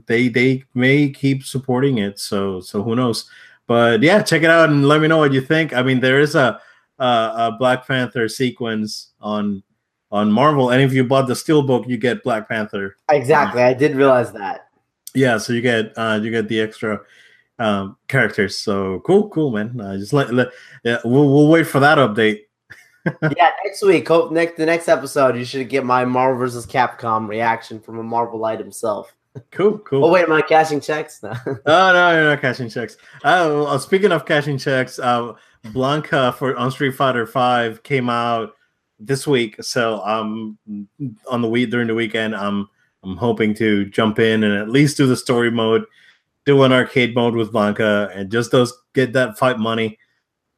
[0.06, 2.18] they they may keep supporting it.
[2.18, 3.28] So so who knows?
[3.66, 5.72] But yeah, check it out and let me know what you think.
[5.72, 6.60] I mean, there is a
[6.98, 9.62] a, a Black Panther sequence on
[10.10, 12.96] on Marvel, and if you bought the Steelbook, you get Black Panther.
[13.10, 14.68] Exactly, I did realize that.
[15.14, 17.00] Yeah, so you get uh you get the extra
[17.58, 18.58] um characters.
[18.58, 19.80] So cool, cool, man.
[19.80, 20.48] Uh, just let, let
[20.84, 22.42] yeah, we'll we'll wait for that update.
[23.22, 27.28] Yeah, next week, hope next the next episode, you should get my Marvel versus Capcom
[27.28, 29.14] reaction from a Marvel light himself.
[29.50, 30.04] Cool, cool.
[30.04, 31.34] Oh wait, am I cashing checks now?
[31.46, 32.96] oh no, you're not cashing checks.
[33.24, 35.34] Oh, uh, speaking of cashing checks, uh,
[35.66, 38.54] Blanka for on Street Fighter Five came out
[38.98, 40.58] this week, so um,
[41.28, 42.68] on the week during the weekend, I'm
[43.02, 45.84] I'm hoping to jump in and at least do the story mode,
[46.44, 49.98] do an arcade mode with Blanka, and just those get that fight money,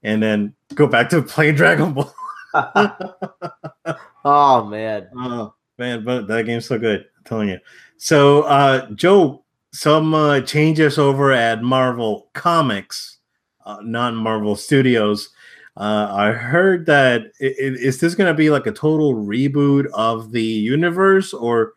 [0.02, 2.12] and then go back to playing Dragon Ball.
[4.24, 7.06] oh man, oh man, but that game's so good.
[7.16, 7.58] I'm telling you.
[7.96, 13.18] So, uh, Joe, some uh, changes over at Marvel Comics,
[13.64, 15.30] uh, not Marvel Studios.
[15.76, 20.32] Uh, I heard that it, is this going to be like a total reboot of
[20.32, 21.74] the universe, or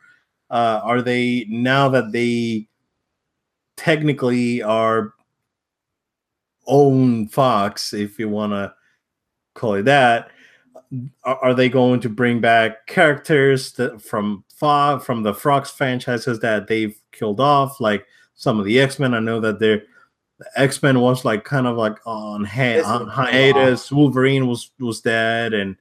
[0.49, 2.67] uh, are they now that they
[3.77, 5.13] technically are
[6.65, 8.73] own Fox, if you want to
[9.53, 10.31] call it that?
[11.23, 16.67] Are they going to bring back characters that, from Frog from the Fox franchises that
[16.67, 19.13] they've killed off, like some of the X Men.
[19.13, 19.83] I know that they're
[20.55, 23.91] X Men was like kind of like on, hi- on hiatus.
[23.91, 25.75] Wolverine was was dead, and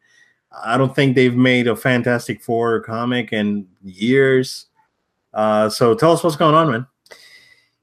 [0.64, 4.66] I don't think they've made a Fantastic Four comic in years.
[5.34, 6.86] Uh, so tell us what's going on, man.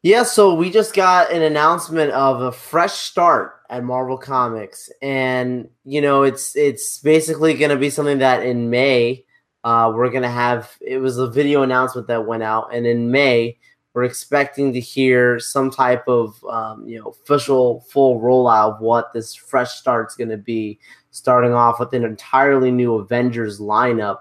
[0.03, 5.69] Yeah, so we just got an announcement of a fresh start at Marvel Comics, and
[5.85, 9.25] you know it's it's basically going to be something that in May
[9.63, 13.57] uh, we're gonna have it was a video announcement that went out, and in May
[13.93, 19.11] we're expecting to hear some type of um, you know official full rollout of what
[19.13, 20.79] this fresh start's gonna be,
[21.09, 24.19] starting off with an entirely new Avengers lineup.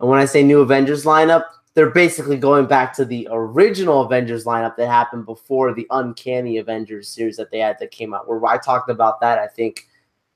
[0.00, 4.44] And when I say new Avengers lineup, they're basically going back to the original Avengers
[4.44, 8.28] lineup that happened before the Uncanny Avengers series that they had that came out.
[8.28, 9.88] Where I talked about that, I think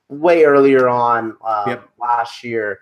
[0.09, 1.89] way earlier on uh, yep.
[1.99, 2.81] last year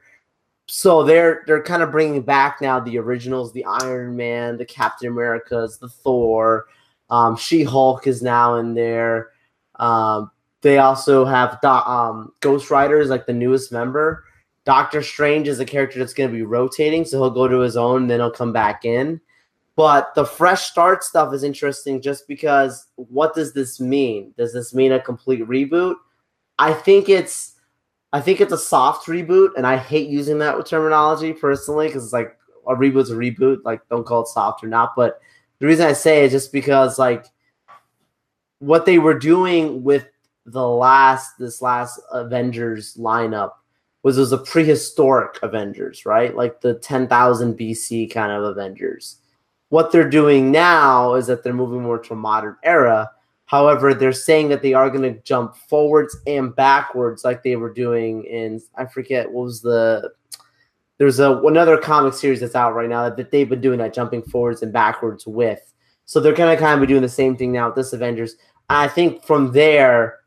[0.66, 5.08] so they're they're kind of bringing back now the originals, the Iron Man, the Captain
[5.08, 6.66] Americas, the Thor,
[7.08, 9.30] um, She Hulk is now in there.
[9.76, 10.30] Um,
[10.62, 14.24] they also have Do- um, Ghost Rider is like the newest member.
[14.66, 17.76] Doctor Strange is a character that's going to be rotating, so he'll go to his
[17.76, 19.20] own, then he'll come back in.
[19.76, 24.34] But the fresh start stuff is interesting just because what does this mean?
[24.36, 25.94] Does this mean a complete reboot?
[26.58, 27.54] I think it's
[28.12, 32.12] I think it's a soft reboot, and I hate using that terminology personally because it's
[32.12, 33.58] like a reboot's a reboot.
[33.64, 34.94] Like, don't call it soft or not.
[34.96, 35.20] But
[35.60, 37.26] the reason I say it is just because like
[38.58, 40.08] what they were doing with
[40.44, 43.52] the last this last Avengers lineup
[44.06, 46.34] was was a prehistoric Avengers, right?
[46.34, 49.18] Like the 10,000 BC kind of Avengers.
[49.68, 53.10] What they're doing now is that they're moving more to a modern era
[53.46, 57.72] However, they're saying that they are going to jump forwards and backwards like they were
[57.72, 60.12] doing in I forget what was the
[60.98, 64.22] there's a another comic series that's out right now that they've been doing that jumping
[64.22, 65.72] forwards and backwards with.
[66.06, 68.34] So they're gonna kind of be doing the same thing now with this Avengers.
[68.68, 70.18] I think from there,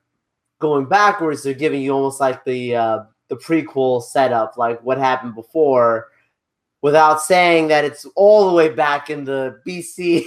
[0.60, 5.36] going backwards, they're giving you almost like the uh, the prequel setup, like what happened
[5.36, 6.10] before,
[6.82, 10.26] without saying that it's all the way back in the BC,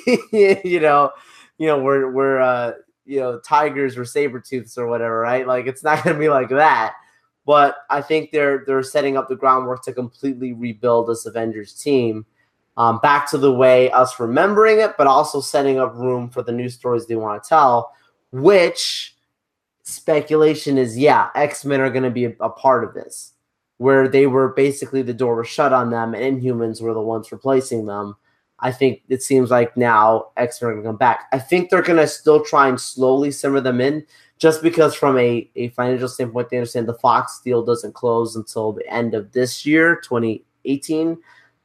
[0.65, 1.11] you know,
[1.59, 2.73] you know, where where uh,
[3.05, 5.47] you know tigers or saber tooths or whatever, right?
[5.47, 6.95] Like it's not gonna be like that.
[7.45, 12.25] But I think they're they're setting up the groundwork to completely rebuild this Avengers team.
[12.79, 16.53] Um, back to the way us remembering it, but also setting up room for the
[16.53, 17.93] new stories they want to tell,
[18.31, 19.12] which
[19.92, 23.33] speculation is yeah, X Men are going to be a, a, part of this,
[23.78, 27.33] where they were basically the door was shut on them and Inhumans were the ones
[27.33, 28.16] replacing them.
[28.61, 31.26] I think it seems like now X Men are going to come back.
[31.33, 34.07] I think they're going to still try and slowly simmer them in,
[34.38, 38.72] just because from a, a financial standpoint, they understand the Fox deal doesn't close until
[38.72, 41.18] the end of this year, 2018.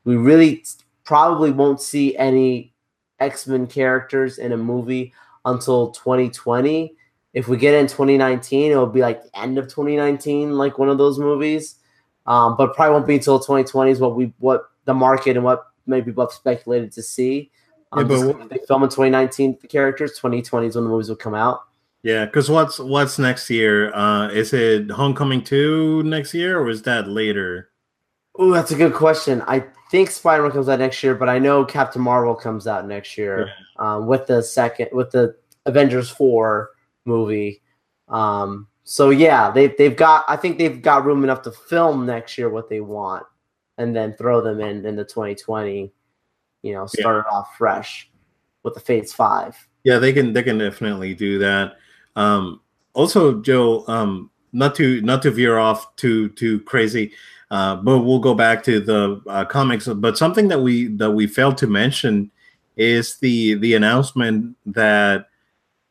[0.05, 0.65] We really
[1.05, 2.73] probably won't see any
[3.19, 5.13] X Men characters in a movie
[5.45, 6.96] until 2020
[7.33, 10.97] if we get in 2019, it'll be like the end of 2019, like one of
[10.97, 11.75] those movies.
[12.25, 15.67] Um, but probably won't be until 2020 is what we what the market and what
[15.85, 17.51] many people have speculated to see.
[17.91, 20.11] Um, yeah, but they film in 2019 the characters.
[20.11, 21.61] 2020 is when the movies will come out.
[22.03, 23.93] Yeah, because what's what's next year?
[23.93, 27.69] Uh, is it Homecoming two next year, or is that later?
[28.37, 29.41] Oh, that's a good question.
[29.47, 32.87] I think Spider Man comes out next year, but I know Captain Marvel comes out
[32.87, 33.95] next year yeah.
[33.95, 35.35] um, with the second with the
[35.65, 36.71] Avengers four
[37.07, 37.61] movie.
[38.07, 42.37] Um, so yeah, they've they've got I think they've got room enough to film next
[42.37, 43.25] year what they want,
[43.77, 45.91] and then throw them in in the 2020.
[46.63, 47.21] You know, start yeah.
[47.21, 48.09] it off fresh
[48.63, 49.55] with the Phase Five.
[49.83, 51.77] Yeah, they can they can definitely do that.
[52.15, 52.61] Um,
[52.93, 57.13] also, Joe, um, not to not to veer off too too crazy,
[57.51, 59.87] uh, but we'll go back to the uh, comics.
[59.87, 62.31] But something that we that we failed to mention
[62.75, 65.27] is the the announcement that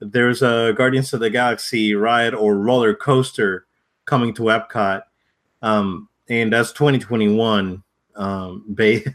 [0.00, 3.66] there's a Guardians of the Galaxy ride or roller coaster
[4.04, 5.02] coming to Epcot,
[5.62, 7.82] um, and that's 2021,
[8.16, 9.08] um, based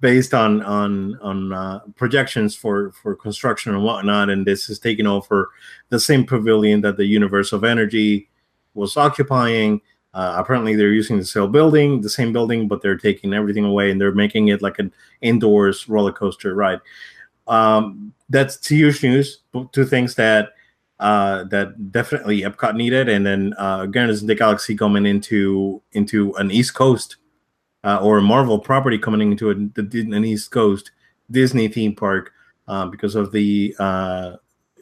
[0.00, 4.30] based on on on uh, projections for for construction and whatnot.
[4.30, 5.50] And this is taking over
[5.88, 8.28] the same pavilion that the Universe of Energy
[8.74, 9.80] was occupying.
[10.12, 13.90] Uh, apparently, they're using the same building, the same building, but they're taking everything away
[13.90, 16.80] and they're making it like an indoors roller coaster ride.
[17.46, 19.42] Um, that's huge news.
[19.72, 20.50] Two things that
[20.98, 26.34] uh, that definitely Epcot needed, and then uh, Guardians of the Galaxy coming into into
[26.34, 27.16] an East Coast
[27.84, 30.90] uh, or a Marvel property coming into a, an East Coast
[31.30, 32.32] Disney theme park
[32.66, 34.36] uh, because of the uh,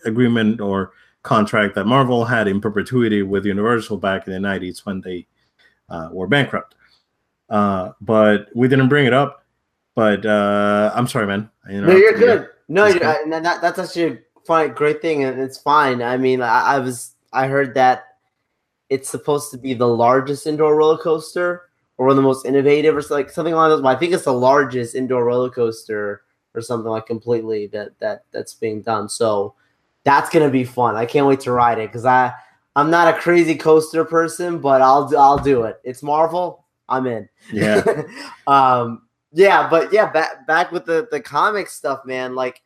[0.05, 5.01] agreement or contract that Marvel had in perpetuity with Universal back in the '90s when
[5.01, 5.27] they
[5.89, 6.75] uh, were bankrupt.
[7.51, 9.45] Uh, but we didn't bring it up.
[9.95, 11.51] But uh, I'm sorry, man.
[11.69, 12.49] No, you're good.
[12.75, 16.03] No, I, that, that's actually a fine, great thing, and it's fine.
[16.03, 18.05] I mean, I, I, was I heard that
[18.91, 22.97] it's supposed to be the largest indoor roller coaster or one of the most innovative
[22.97, 23.85] or like something along those.
[23.85, 28.55] I think it's the largest indoor roller coaster or something like completely that that that's
[28.55, 29.09] being done.
[29.09, 29.55] So
[30.03, 30.97] that's gonna be fun.
[30.97, 32.33] I can't wait to ride it because I
[32.75, 35.81] I'm not a crazy coaster person, but I'll I'll do it.
[35.85, 36.65] It's Marvel.
[36.89, 37.29] I'm in.
[37.53, 38.03] Yeah.
[38.49, 39.03] um,
[39.35, 42.35] yeah, but yeah, back back with the the comic stuff, man.
[42.37, 42.63] Like,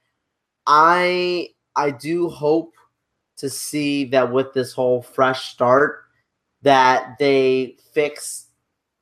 [0.69, 2.75] I I do hope
[3.39, 6.05] to see that with this whole fresh start,
[6.63, 8.47] that they fix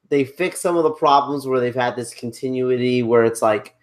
[0.09, 3.74] they fix some of the problems where they've had this continuity where it's like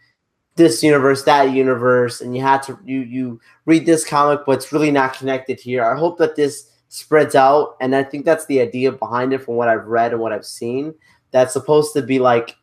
[0.55, 4.71] this universe, that universe, and you had to you you read this comic, but it's
[4.71, 5.83] really not connected here.
[5.83, 9.55] I hope that this spreads out, and I think that's the idea behind it from
[9.55, 10.93] what I've read and what I've seen.
[11.31, 12.55] That's supposed to be like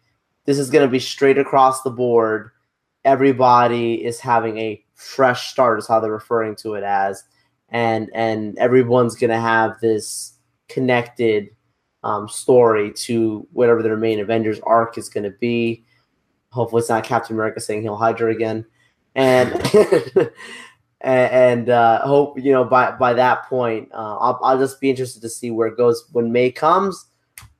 [0.47, 2.53] this is going to be straight across the board.
[3.05, 7.25] Everybody is having a fresh start, is how they're referring to it as,
[7.69, 10.35] and and everyone's to have this
[10.69, 11.49] connected
[12.05, 15.85] um, story to whatever their main Avengers arc is to be.
[16.51, 18.67] Hopefully, it's not Captain America saying hail Hydra again,
[19.15, 19.53] and
[21.01, 25.23] and uh, hope you know by by that point, uh, I'll, I'll just be interested
[25.23, 27.07] to see where it goes when May comes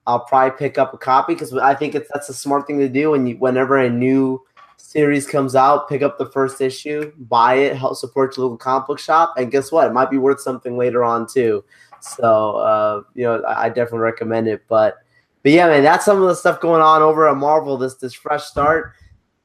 [0.07, 2.89] I'll probably pick up a copy because I think it's that's a smart thing to
[2.89, 3.15] do.
[3.15, 4.43] And whenever a new
[4.81, 8.87] series comes out, pick up the first issue, buy it, help support your local comic
[8.87, 9.87] book shop, and guess what?
[9.87, 11.65] It might be worth something later on too.
[12.01, 14.63] So uh, you know, I, I definitely recommend it.
[14.69, 14.97] But
[15.43, 17.77] but yeah, man, that's some of the stuff going on over at Marvel.
[17.77, 18.93] This this fresh start.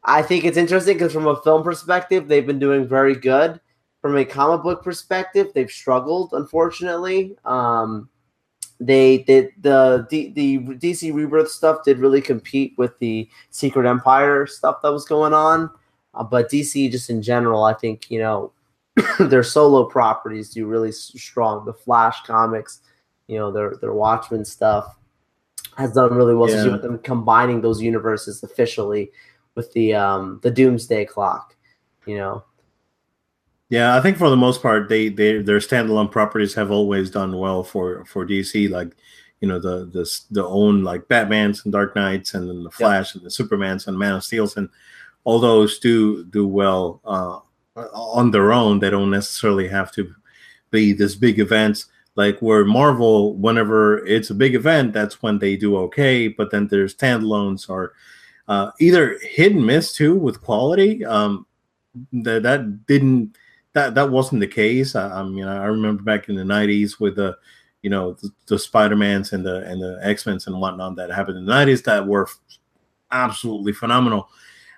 [0.03, 3.59] I think it's interesting because from a film perspective, they've been doing very good.
[4.01, 7.35] From a comic book perspective, they've struggled, unfortunately.
[7.43, 8.07] Um,
[8.79, 14.45] they did the D, the DC Rebirth stuff did really compete with the Secret Empire
[14.47, 15.69] stuff that was going on.
[16.13, 18.51] Uh, but DC, just in general, I think you know
[19.19, 21.65] their solo properties do really strong.
[21.65, 22.81] The Flash comics,
[23.27, 24.97] you know, their their Watchmen stuff
[25.77, 26.49] has done really well.
[26.49, 26.71] Yeah.
[26.71, 29.11] with them combining those universes officially
[29.55, 31.55] with the um the Doomsday Clock,
[32.05, 32.43] you know.
[33.69, 37.37] Yeah, I think for the most part, they they their standalone properties have always done
[37.37, 38.69] well for for DC.
[38.69, 38.95] Like,
[39.41, 43.15] you know, the the the own like Batman's and Dark Knights, and then the Flash
[43.15, 44.69] and the Supermans and Man of Steel's, and
[45.23, 47.39] all those do do well uh,
[47.93, 48.79] on their own.
[48.79, 50.13] They don't necessarily have to
[50.69, 55.55] be this big events like where Marvel, whenever it's a big event, that's when they
[55.55, 56.27] do okay.
[56.27, 57.93] But then there's standalones are
[58.47, 61.03] uh, either hit and miss too with quality.
[61.03, 61.45] Um,
[62.13, 63.35] that that didn't
[63.75, 64.95] that that wasn't the case.
[64.95, 67.37] I, I mean, I remember back in the '90s with the
[67.83, 71.11] you know the, the Spider Mans and the and the X Men's and whatnot that
[71.11, 72.27] happened in the '90s that were
[73.11, 74.29] absolutely phenomenal.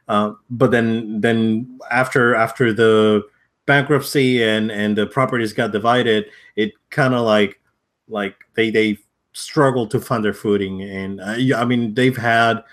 [0.07, 3.23] Uh, but then then after after the
[3.67, 6.25] bankruptcy and and the properties got divided,
[6.55, 7.61] it kind of like
[8.09, 8.97] like they they
[9.33, 10.81] struggled to find their footing.
[10.81, 12.63] And uh, I mean, they've had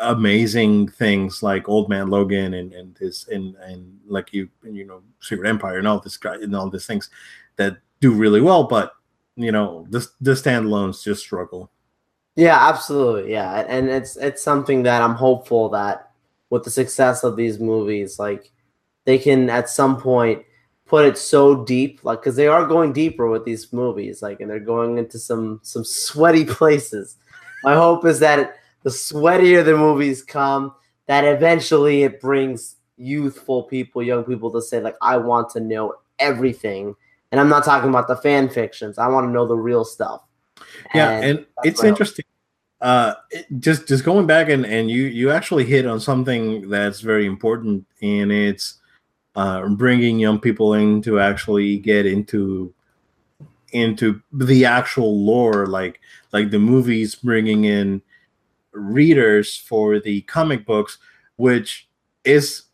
[0.00, 5.02] amazing things like Old Man Logan and and this and and like you you know
[5.20, 7.10] Secret Empire and all this guy and all these things
[7.56, 8.92] that do really well, but
[9.36, 11.70] you know the the standalones just struggle.
[12.36, 13.32] Yeah, absolutely.
[13.32, 16.10] Yeah, and it's it's something that I'm hopeful that
[16.50, 18.52] with the success of these movies, like
[19.04, 20.44] they can at some point
[20.86, 24.50] put it so deep, like because they are going deeper with these movies, like and
[24.50, 27.16] they're going into some some sweaty places.
[27.64, 28.50] My hope is that it,
[28.82, 30.74] the sweatier the movies come,
[31.06, 35.94] that eventually it brings youthful people, young people to say like, I want to know
[36.18, 36.94] everything,
[37.30, 38.98] and I'm not talking about the fan fictions.
[38.98, 40.22] I want to know the real stuff.
[40.94, 42.24] Yeah, and, and it's interesting.
[42.80, 47.00] Uh, it, just just going back and and you you actually hit on something that's
[47.00, 48.78] very important, and it's
[49.34, 52.72] uh, bringing young people in to actually get into
[53.72, 56.00] into the actual lore like
[56.32, 58.00] like the movies bringing in
[58.78, 60.98] readers for the comic books
[61.36, 61.88] which
[62.24, 62.64] is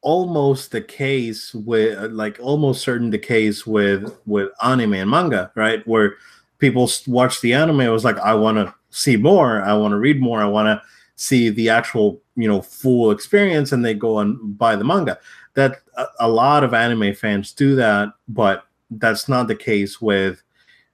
[0.00, 5.86] almost the case with like almost certain the case with with anime and manga right?
[5.86, 6.14] Where
[6.58, 9.62] people watch the anime it was like i want to see more.
[9.62, 10.40] I want to read more.
[10.40, 10.82] I want to
[11.16, 15.18] see the actual you know full experience and they go and buy the manga.
[15.54, 20.42] That a, a, lot of anime fans do that, but that's not the case with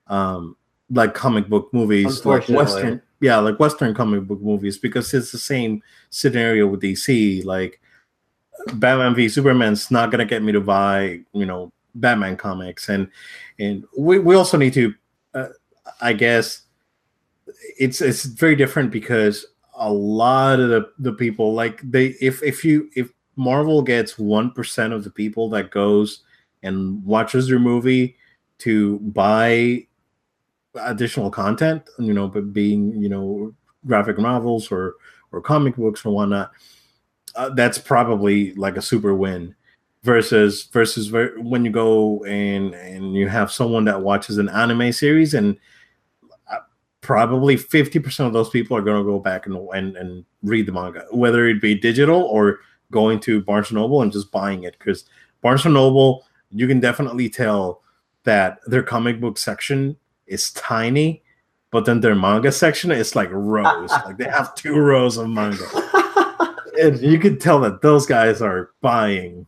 [0.07, 0.57] um,
[0.91, 5.39] like comic book movies, like Western, yeah, like Western comic book movies, because it's the
[5.39, 7.43] same scenario with DC.
[7.43, 7.81] Like
[8.75, 13.09] Batman v Superman's not gonna get me to buy, you know, Batman comics, and
[13.59, 14.93] and we, we also need to,
[15.33, 15.49] uh,
[16.03, 16.67] I guess,
[17.81, 19.47] it's it's very different because
[19.79, 24.93] a lot of the, the people like they if if you if Marvel gets 1%
[24.93, 26.25] of the people that goes
[26.63, 28.17] and watches their movie
[28.59, 29.87] to buy
[30.77, 33.55] additional content, you know, but being, you know,
[33.87, 34.95] graphic novels or
[35.33, 36.53] or comic books or whatnot,
[37.35, 39.55] uh, that's probably like a super win.
[40.03, 45.33] Versus versus when you go and and you have someone that watches an anime series
[45.33, 45.57] and
[46.53, 46.59] uh,
[47.01, 50.73] probably 50% of those people are going to go back and, and and read the
[50.73, 52.61] manga, whether it be digital or
[52.91, 55.07] going to Barnes Noble and just buying it because
[55.41, 57.83] Barnes Noble, you can definitely tell
[58.25, 59.97] that their comic book section
[60.27, 61.23] is tiny,
[61.71, 63.91] but then their manga section is like rows.
[63.91, 65.67] like they have two rows of manga.
[66.81, 69.47] and you can tell that those guys are buying.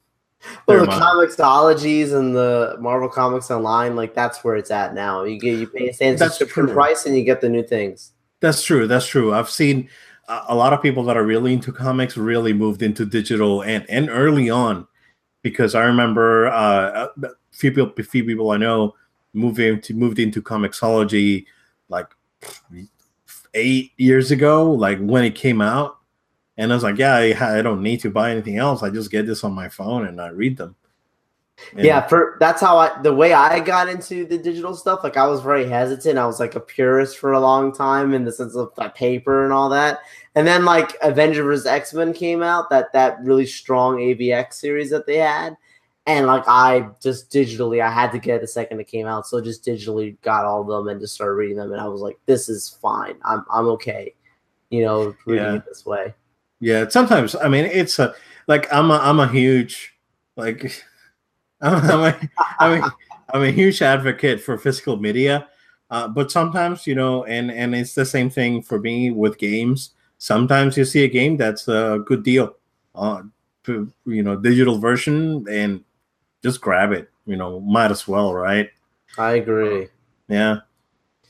[0.67, 5.25] Well, the comiXologies and the Marvel Comics Online, like that's where it's at now.
[5.25, 8.13] You get you pay a subscription price and you get the new things.
[8.41, 8.87] That's true.
[8.87, 9.35] That's true.
[9.35, 9.89] I've seen
[10.29, 14.09] a lot of people that are really into comics really moved into digital and and
[14.09, 14.87] early on
[15.43, 18.95] because I remember uh, a few people, few people I know
[19.37, 21.47] moved into moved into comiXology
[21.89, 22.09] like
[23.55, 25.99] eight years ago, like when it came out,
[26.57, 28.83] and I was like, yeah, I, I don't need to buy anything else.
[28.83, 30.75] I just get this on my phone and I read them.
[31.73, 35.03] And yeah, for that's how I the way I got into the digital stuff.
[35.03, 36.19] Like I was very hesitant.
[36.19, 39.45] I was like a purist for a long time in the sense of like paper
[39.45, 40.01] and all that.
[40.35, 45.07] And then like Avengers X Men came out, that that really strong AVX series that
[45.07, 45.57] they had,
[46.07, 49.27] and like I just digitally, I had to get it the second it came out,
[49.27, 52.01] so just digitally got all of them and just started reading them, and I was
[52.01, 53.17] like, this is fine.
[53.25, 54.15] I'm I'm okay,
[54.71, 55.55] you know, reading yeah.
[55.57, 56.15] it this way.
[56.61, 58.15] Yeah, sometimes I mean it's a
[58.47, 59.95] like I'm a I'm a huge
[60.37, 60.85] like
[61.61, 62.31] I'm a,
[62.61, 62.95] I'm a,
[63.35, 65.49] I'm a huge advocate for physical media,
[65.91, 69.91] uh, but sometimes you know, and and it's the same thing for me with games.
[70.19, 72.55] Sometimes you see a game that's a good deal.
[72.95, 73.23] Uh,
[73.67, 75.83] you know digital version and
[76.43, 77.11] just grab it.
[77.27, 78.71] You know, might as well, right?
[79.19, 79.89] I agree.
[80.29, 80.59] Yeah,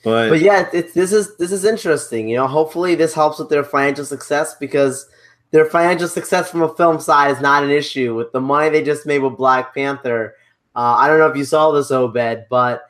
[0.04, 2.28] but but yeah, it's this is this is interesting.
[2.28, 5.08] You know, hopefully this helps with their financial success because
[5.50, 8.82] their financial success from a film side is not an issue with the money they
[8.82, 10.34] just made with Black Panther.
[10.74, 12.82] Uh, I don't know if you saw this, Obed, but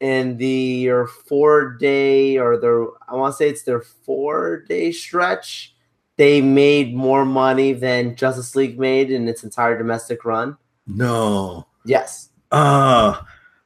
[0.00, 0.90] in the
[1.28, 5.74] four day or their I want to say it's their four day stretch,
[6.16, 10.56] they made more money than Justice League made in its entire domestic run.
[10.86, 11.66] No.
[11.84, 12.30] Yes.
[12.50, 13.20] Uh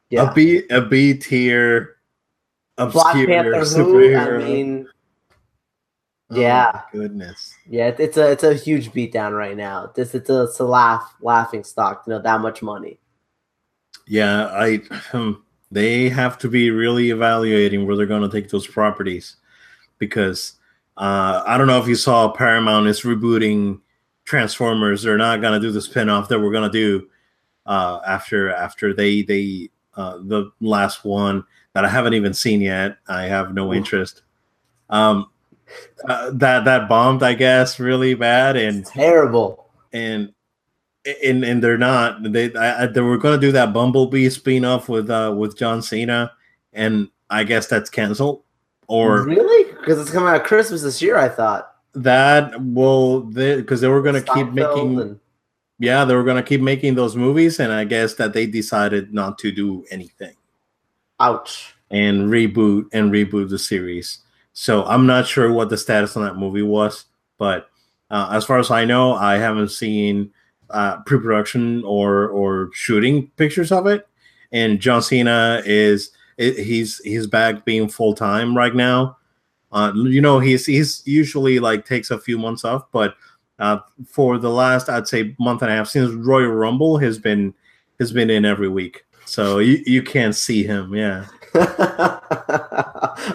[0.09, 0.31] yeah.
[0.31, 1.97] a B a B tier
[2.77, 4.39] obscure Black Panther superhero.
[4.39, 4.87] Who, I mean,
[6.31, 6.81] oh, yeah.
[6.91, 7.53] goodness.
[7.69, 9.91] Yeah, it's a it's a huge beatdown right now.
[9.95, 12.03] This it's a it's a laugh laughing stock.
[12.07, 12.99] You know that much money.
[14.07, 14.81] Yeah, I.
[15.13, 19.35] Um, they have to be really evaluating where they're going to take those properties
[19.99, 20.53] because
[20.97, 23.79] uh, I don't know if you saw Paramount is rebooting
[24.29, 25.01] Transformers.
[25.01, 27.09] They're not going to do the spinoff that we're going to do
[27.65, 32.97] uh, after after they they uh, the last one that I haven't even seen yet.
[33.07, 34.21] I have no interest.
[34.91, 35.31] Um,
[36.07, 39.67] uh, that that bombed, I guess, really bad and it's terrible.
[39.93, 40.31] And
[41.23, 42.21] and and they're not.
[42.31, 45.81] They I, they were going to do that Bumblebee spin off with uh with John
[45.81, 46.33] Cena,
[46.71, 48.43] and I guess that's canceled.
[48.87, 51.17] Or really because it's coming out Christmas this year.
[51.17, 54.99] I thought that will because they, they, were going to keep making.
[54.99, 55.19] And...
[55.79, 59.13] Yeah, they were going to keep making those movies, and I guess that they decided
[59.13, 60.35] not to do anything.
[61.19, 61.73] Ouch.
[61.89, 64.19] And reboot and reboot the series.
[64.53, 67.05] So I'm not sure what the status on that movie was,
[67.37, 67.69] but
[68.11, 70.31] uh, as far as I know, I haven't seen
[70.69, 74.07] uh, pre-production or or shooting pictures of it.
[74.51, 79.17] And John Cena is he's he's back being full time right now.
[79.71, 83.15] Uh, you know, he's he's usually like takes a few months off, but
[83.59, 87.53] uh, for the last I'd say month and a half since Royal Rumble has been
[87.99, 90.95] has been in every week, so you you can't see him.
[90.95, 91.25] Yeah.
[91.55, 92.19] oh,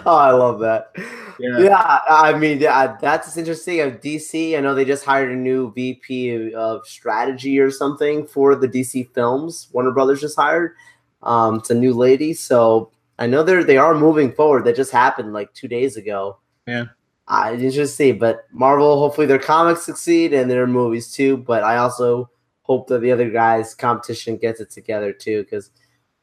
[0.05, 0.91] I love that.
[1.37, 1.59] Yeah.
[1.59, 3.81] yeah, I mean, yeah, that's interesting.
[3.81, 8.55] Of DC, I know they just hired a new VP of strategy or something for
[8.55, 9.67] the DC films.
[9.73, 10.75] Warner Brothers just hired.
[11.23, 14.65] Um, it's a new lady, so I know they're they are moving forward.
[14.65, 16.39] That just happened like two days ago.
[16.67, 16.85] Yeah,
[17.27, 21.37] I just see, but Marvel, hopefully their comics succeed and their movies too.
[21.37, 22.29] But I also
[22.63, 25.71] hope that the other guys' competition gets it together too, because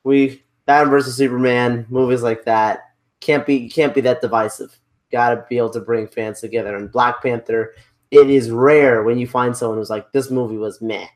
[0.05, 2.81] we Batman versus Superman movies like that
[3.21, 4.79] can't be can't be that divisive.
[5.11, 6.75] Got to be able to bring fans together.
[6.75, 7.75] And Black Panther,
[8.11, 11.07] it is rare when you find someone who's like, this movie was meh.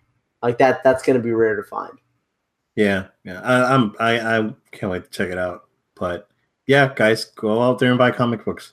[0.43, 0.85] Like that.
[0.85, 1.99] That's going to be rare to find.
[2.75, 3.41] Yeah, yeah.
[3.41, 5.69] I, I'm I I can't wait to check it out.
[5.95, 6.29] But
[6.67, 8.73] yeah, guys, go out there and buy comic books.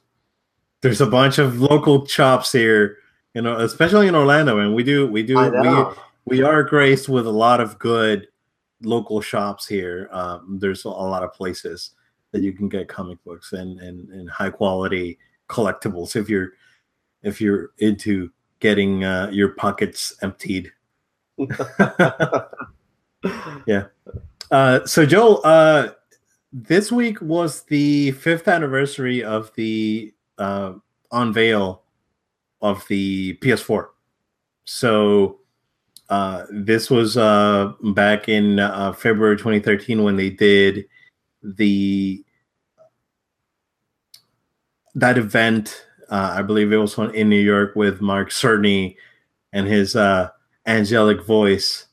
[0.82, 2.98] There's a bunch of local chops here,
[3.34, 5.86] you know, especially in Orlando, and we do we do we
[6.26, 8.28] we are graced with a lot of good
[8.82, 10.10] local shops here.
[10.12, 11.92] Um, there's a lot of places
[12.32, 16.54] that you can get comic books and, and, and high quality collectibles if you're
[17.22, 20.72] if you're into getting uh, your pockets emptied.
[23.66, 23.86] yeah.
[24.52, 25.90] Uh, so Joel, uh,
[26.52, 30.74] this week was the fifth anniversary of the uh,
[31.12, 31.84] unveil
[32.62, 33.88] of the PS4.
[34.66, 35.40] So
[36.10, 40.86] uh, this was uh, back in uh, February 2013 when they did
[41.42, 42.24] the
[44.96, 45.86] that event.
[46.10, 48.96] Uh, I believe it was in New York with Mark Cerny
[49.54, 50.30] and his uh,
[50.68, 51.88] angelic voice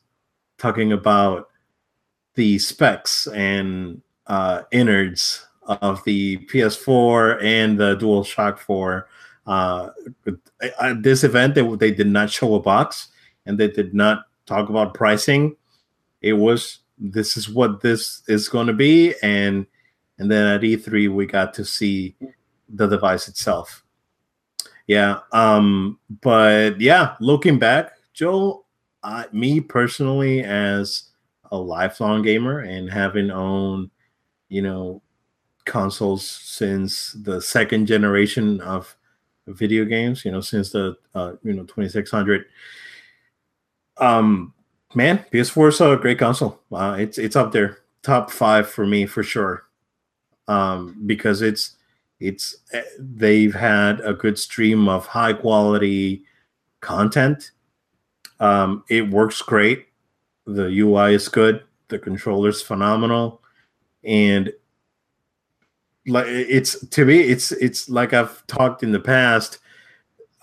[0.57, 1.49] talking about
[2.35, 9.07] the specs and uh, innards of the PS4 and the DualShock 4.
[9.45, 9.89] Uh,
[10.79, 13.09] at this event, they, they did not show a box
[13.45, 15.55] and they did not talk about pricing.
[16.21, 19.65] It was this is what this is going to be, and
[20.19, 22.15] and then at E3 we got to see
[22.69, 23.83] the device itself.
[24.87, 28.65] Yeah, um, but yeah, looking back, Joe,
[29.03, 31.10] I, me personally as
[31.51, 33.89] a lifelong gamer and having owned,
[34.49, 35.01] you know,
[35.65, 38.95] consoles since the second generation of
[39.47, 42.45] video games, you know, since the uh, you know 2600
[43.97, 44.53] um,
[44.95, 46.59] man, PS4 is a great console.
[46.71, 49.63] Uh, it's it's up there, top five for me for sure.
[50.47, 51.77] Um, because it's
[52.19, 56.23] it's eh, they've had a good stream of high quality
[56.81, 57.51] content.
[58.39, 59.87] Um, it works great.
[60.55, 61.63] The UI is good.
[61.87, 63.41] The controller's phenomenal,
[64.03, 64.51] and
[66.07, 69.59] like it's to me, it's it's like I've talked in the past.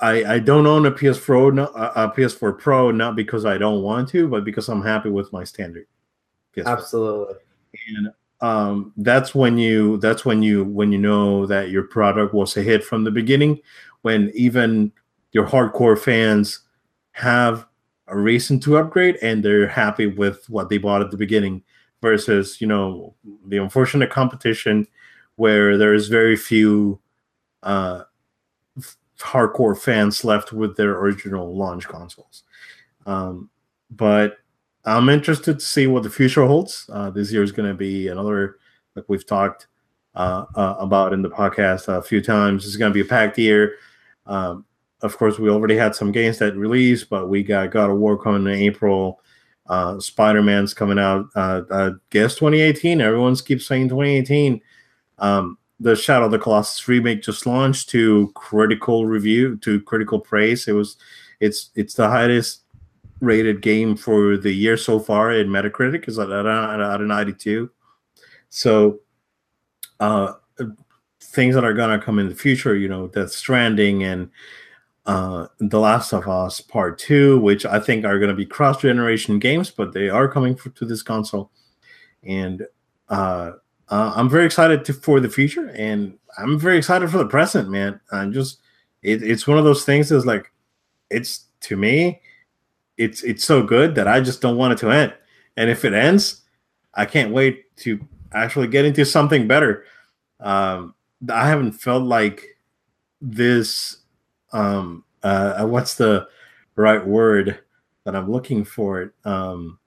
[0.00, 4.08] I, I don't own a PS Pro a PS4 Pro, not because I don't want
[4.10, 5.86] to, but because I'm happy with my standard.
[6.56, 6.66] PS4.
[6.66, 7.34] Absolutely.
[7.88, 12.56] And um, that's when you that's when you when you know that your product was
[12.56, 13.60] a hit from the beginning.
[14.02, 14.92] When even
[15.32, 16.60] your hardcore fans
[17.12, 17.66] have
[18.08, 21.62] a reason to upgrade and they're happy with what they bought at the beginning,
[22.00, 23.14] versus you know
[23.46, 24.86] the unfortunate competition
[25.36, 27.00] where there's very few
[27.62, 28.02] uh,
[29.18, 32.44] hardcore fans left with their original launch consoles.
[33.06, 33.50] Um,
[33.90, 34.38] but
[34.84, 36.88] I'm interested to see what the future holds.
[36.92, 38.58] Uh, this year is going to be another,
[38.94, 39.68] like we've talked
[40.14, 42.66] uh, uh, about in the podcast a few times.
[42.66, 43.76] It's going to be a packed year.
[44.26, 44.64] Um,
[45.02, 48.18] of course, we already had some games that released, but we got God of War
[48.18, 49.20] coming in April.
[49.66, 51.26] Uh, Spider Man's coming out.
[51.34, 53.00] Uh, guess 2018.
[53.00, 54.60] Everyone's keeps saying 2018.
[55.18, 60.66] Um, the Shadow of the Colossus remake just launched to critical review, to critical praise.
[60.66, 60.96] It was,
[61.40, 62.62] it's it's the highest
[63.20, 67.70] rated game for the year so far in Metacritic is at, at, at a 92.
[68.48, 69.00] So,
[70.00, 70.34] uh,
[71.20, 74.30] things that are gonna come in the future, you know, Death Stranding and
[75.08, 79.40] uh, The Last of Us Part Two, which I think are gonna be cross generation
[79.40, 81.50] games, but they are coming for, to this console,
[82.22, 82.64] and
[83.08, 83.52] uh,
[83.88, 87.70] uh, I'm very excited to, for the future, and I'm very excited for the present,
[87.70, 88.00] man.
[88.12, 88.60] I'm just
[89.02, 90.52] it, it's one of those things that's like
[91.10, 92.20] it's to me,
[92.96, 95.14] it's it's so good that I just don't want it to end.
[95.56, 96.42] And if it ends,
[96.94, 97.98] I can't wait to
[98.32, 99.84] actually get into something better.
[100.40, 100.94] Um,
[101.32, 102.44] I haven't felt like
[103.20, 103.97] this.
[104.52, 106.28] Um, uh, what's the
[106.76, 107.60] right word
[108.04, 109.12] that I'm looking for?
[109.24, 109.78] Um,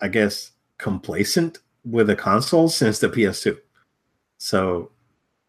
[0.00, 3.58] I guess complacent with a console since the PS2.
[4.38, 4.92] So,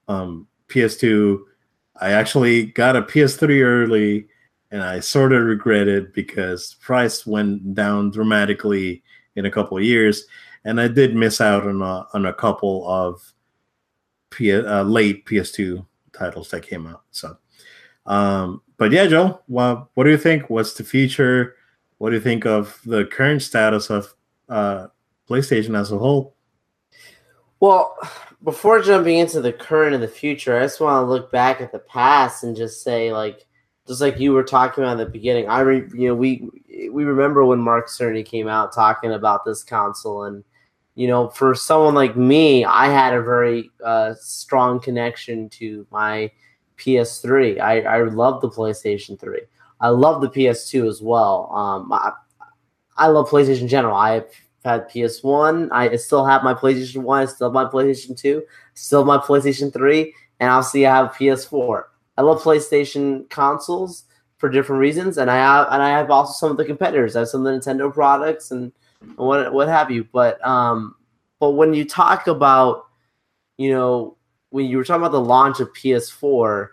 [0.08, 1.40] um, PS2,
[2.02, 4.28] I actually got a PS3 early,
[4.72, 9.04] and I sort of regret it because price went down dramatically
[9.36, 10.26] in a couple of years,
[10.66, 13.34] and I did miss out on a on a couple of
[14.30, 17.04] P, uh, late PS2 titles that came out.
[17.12, 17.38] So,
[18.10, 20.50] um, but yeah, Joe, well, what do you think?
[20.50, 21.56] What's the future?
[22.00, 24.14] What do you think of the current status of
[24.50, 24.88] uh,
[25.30, 26.36] PlayStation as a whole?
[27.60, 27.96] Well,
[28.44, 31.72] before jumping into the current and the future, I just want to look back at
[31.72, 33.46] the past and just say, like,
[33.88, 36.48] just like you were talking about in the beginning, I re, you know we
[36.92, 40.44] we remember when Mark Cerny came out talking about this console, and
[40.96, 46.32] you know, for someone like me, I had a very uh, strong connection to my
[46.80, 47.60] PS3.
[47.60, 49.40] I I love the PlayStation 3.
[49.82, 51.50] I love the PS2 as well.
[51.54, 52.12] Um, I,
[52.98, 53.96] I love PlayStation in general.
[53.96, 54.26] I've
[54.66, 55.70] had PS1.
[55.72, 57.22] I still have my PlayStation 1.
[57.22, 58.44] I still have my PlayStation 2.
[58.74, 60.14] Still have my PlayStation 3.
[60.42, 61.84] And obviously, I have PS4.
[62.18, 64.04] I love PlayStation consoles
[64.38, 67.16] for different reasons, and I have and I have also some of the competitors.
[67.16, 68.72] I have some of the Nintendo products and
[69.16, 70.06] what what have you.
[70.12, 70.96] But um,
[71.40, 72.88] but when you talk about,
[73.58, 74.18] you know,
[74.50, 76.70] when you were talking about the launch of PS4,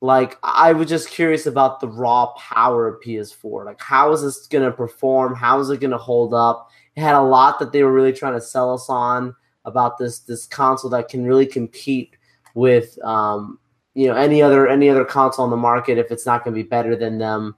[0.00, 3.64] like I was just curious about the raw power of PS4.
[3.64, 5.34] Like, how is this going to perform?
[5.34, 6.68] How is it going to hold up?
[6.96, 9.34] It had a lot that they were really trying to sell us on
[9.64, 12.16] about this this console that can really compete
[12.54, 13.60] with um,
[13.94, 16.62] you know any other any other console on the market if it's not going to
[16.62, 17.54] be better than them.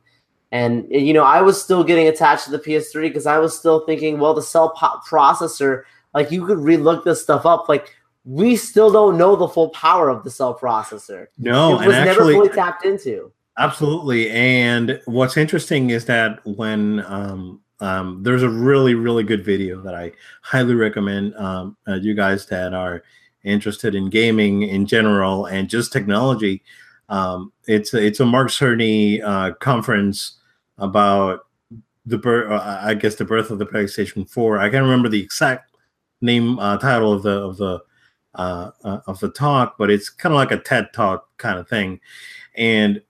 [0.52, 3.86] And you know, I was still getting attached to the PS3 because I was still
[3.86, 5.82] thinking, well, the cell processor,
[6.12, 7.92] like you could relook this stuff up, like
[8.25, 11.27] we still don't know the full power of the cell processor.
[11.39, 13.33] No, it was never actually, fully tapped into.
[13.59, 14.31] Absolutely.
[14.31, 19.95] And what's interesting is that when um, um, there's a really, really good video that
[19.95, 20.12] I
[20.43, 23.03] highly recommend um, uh, you guys that are
[23.45, 26.62] interested in gaming in general and just technology.
[27.11, 30.39] Um, it's a, it's a Mark Cerny uh, conference
[30.79, 31.47] about
[32.07, 34.59] the birth, uh, I guess, the birth of the PlayStation 4.
[34.59, 35.77] I can't remember the exact
[36.22, 37.81] name uh, title of the of the
[38.35, 41.68] uh, uh, of the talk, but it's kind of like a TED talk kind of
[41.68, 42.01] thing,
[42.57, 43.03] and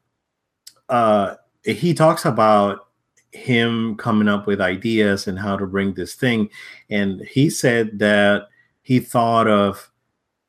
[1.64, 2.89] he talks about
[3.35, 6.49] him coming up with ideas and how to bring this thing.
[6.89, 8.49] And he said that
[8.83, 9.91] he thought of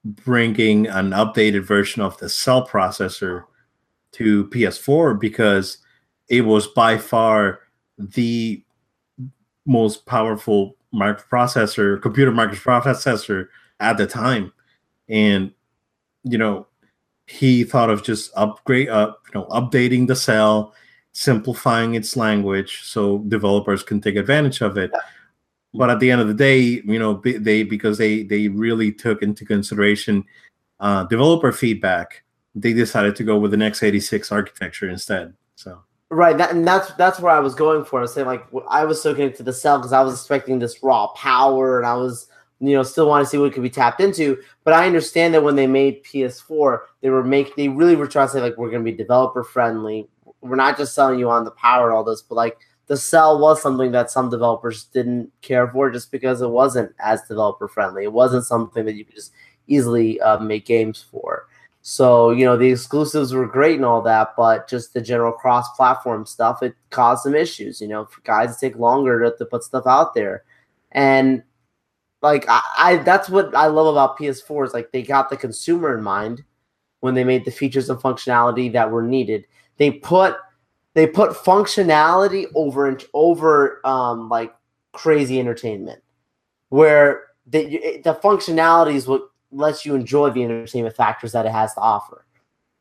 [0.03, 3.45] bringing an updated version of the cell processor
[4.11, 5.79] to PS4 because
[6.29, 7.59] it was by far
[7.97, 8.63] the
[9.65, 13.47] most powerful microprocessor, computer microprocessor
[13.79, 14.53] at the time.
[15.09, 15.51] And,
[16.23, 16.67] you know,
[17.27, 20.73] he thought of just upgrade up, uh, you know, updating the cell
[21.11, 24.91] simplifying its language so developers can take advantage of it.
[25.73, 29.21] But at the end of the day, you know, they because they they really took
[29.21, 30.23] into consideration
[30.79, 32.23] uh, developer feedback
[32.55, 35.33] they decided to go with the x86 architecture instead.
[35.55, 37.97] So Right, that, and that's that's where I was going for.
[37.99, 40.59] I was saying like I was so connected to the cell because I was expecting
[40.59, 42.27] this raw power, and I was
[42.67, 44.37] you know still want to see what could be tapped into.
[44.63, 48.27] But I understand that when they made PS4, they were make they really were trying
[48.27, 50.07] to say like we're going to be developer friendly.
[50.41, 52.57] We're not just selling you on the power and all this, but like
[52.87, 57.23] the cell was something that some developers didn't care for just because it wasn't as
[57.23, 58.03] developer friendly.
[58.03, 59.33] It wasn't something that you could just
[59.67, 61.47] easily uh, make games for.
[61.87, 65.69] So, you know, the exclusives were great and all that, but just the general cross
[65.75, 69.45] platform stuff, it caused some issues, you know, for guys to take longer to, to
[69.45, 70.43] put stuff out there.
[70.91, 71.43] And
[72.25, 75.95] like I, I that's what I love about PS4 is like they got the consumer
[75.95, 76.43] in mind
[77.01, 79.45] when they made the features and functionality that were needed.
[79.77, 80.35] They put
[80.95, 84.55] they put functionality over and over um like
[84.91, 86.01] crazy entertainment
[86.69, 91.75] where the the functionality is what lets you enjoy the entertainment factors that it has
[91.75, 92.25] to offer.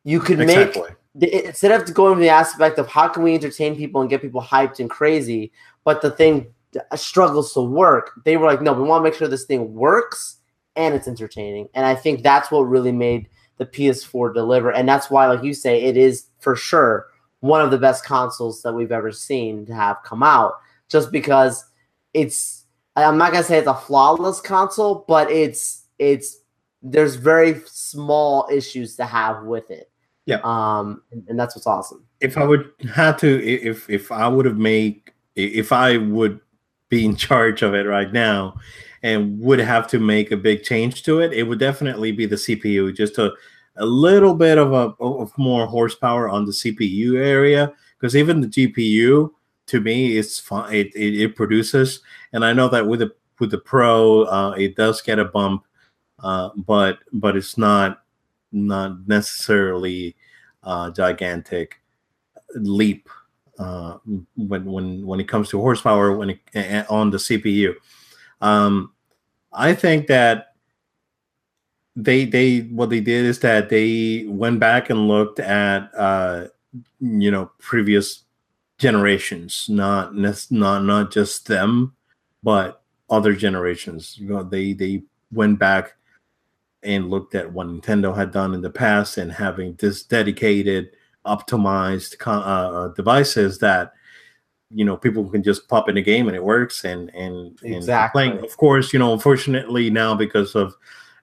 [0.03, 0.89] You could exactly.
[1.13, 4.23] make instead of going to the aspect of how can we entertain people and get
[4.23, 5.51] people hyped and crazy,
[5.83, 6.47] but the thing
[6.95, 8.11] struggles to work.
[8.25, 10.37] They were like, no, we want to make sure this thing works
[10.75, 11.69] and it's entertaining.
[11.73, 14.71] And I think that's what really made the PS4 deliver.
[14.71, 17.07] And that's why, like you say, it is for sure
[17.39, 20.53] one of the best consoles that we've ever seen to have come out.
[20.89, 21.65] Just because
[22.13, 22.65] it's,
[22.95, 26.37] I'm not gonna say it's a flawless console, but it's it's
[26.81, 29.91] there's very small issues to have with it.
[30.25, 30.39] Yeah.
[30.43, 32.05] Um, and, and that's what's awesome.
[32.21, 35.01] If I would have to, if if I would have made,
[35.35, 36.39] if I would
[36.95, 38.55] be in charge of it right now,
[39.03, 42.37] and would have to make a big change to it, it would definitely be the
[42.37, 42.95] CPU.
[42.95, 43.31] Just a
[43.77, 48.47] a little bit of a of more horsepower on the CPU area, because even the
[48.47, 49.31] GPU
[49.67, 50.73] to me it's fine.
[50.73, 52.01] It, it, it produces,
[52.33, 55.65] and I know that with the with the Pro, uh, it does get a bump
[56.25, 58.03] uh, but but it's not
[58.51, 60.15] not necessarily
[60.63, 61.81] a gigantic
[62.55, 63.09] leap
[63.59, 63.97] uh,
[64.35, 67.75] when when when it comes to horsepower when it, on the CPU.
[68.41, 68.93] Um,
[69.53, 70.55] I think that
[71.95, 76.47] they they what they did is that they went back and looked at uh,
[76.99, 78.23] you know previous
[78.77, 81.95] generations, not not not just them,
[82.43, 84.17] but other generations.
[84.17, 85.95] You know, they they went back
[86.83, 90.91] and looked at what Nintendo had done in the past and having this dedicated,
[91.25, 93.93] optimized uh, uh, devices that
[94.69, 98.23] you know people can just pop in a game and it works and and, exactly.
[98.23, 98.45] and playing.
[98.45, 100.75] Of course, you know, unfortunately now because of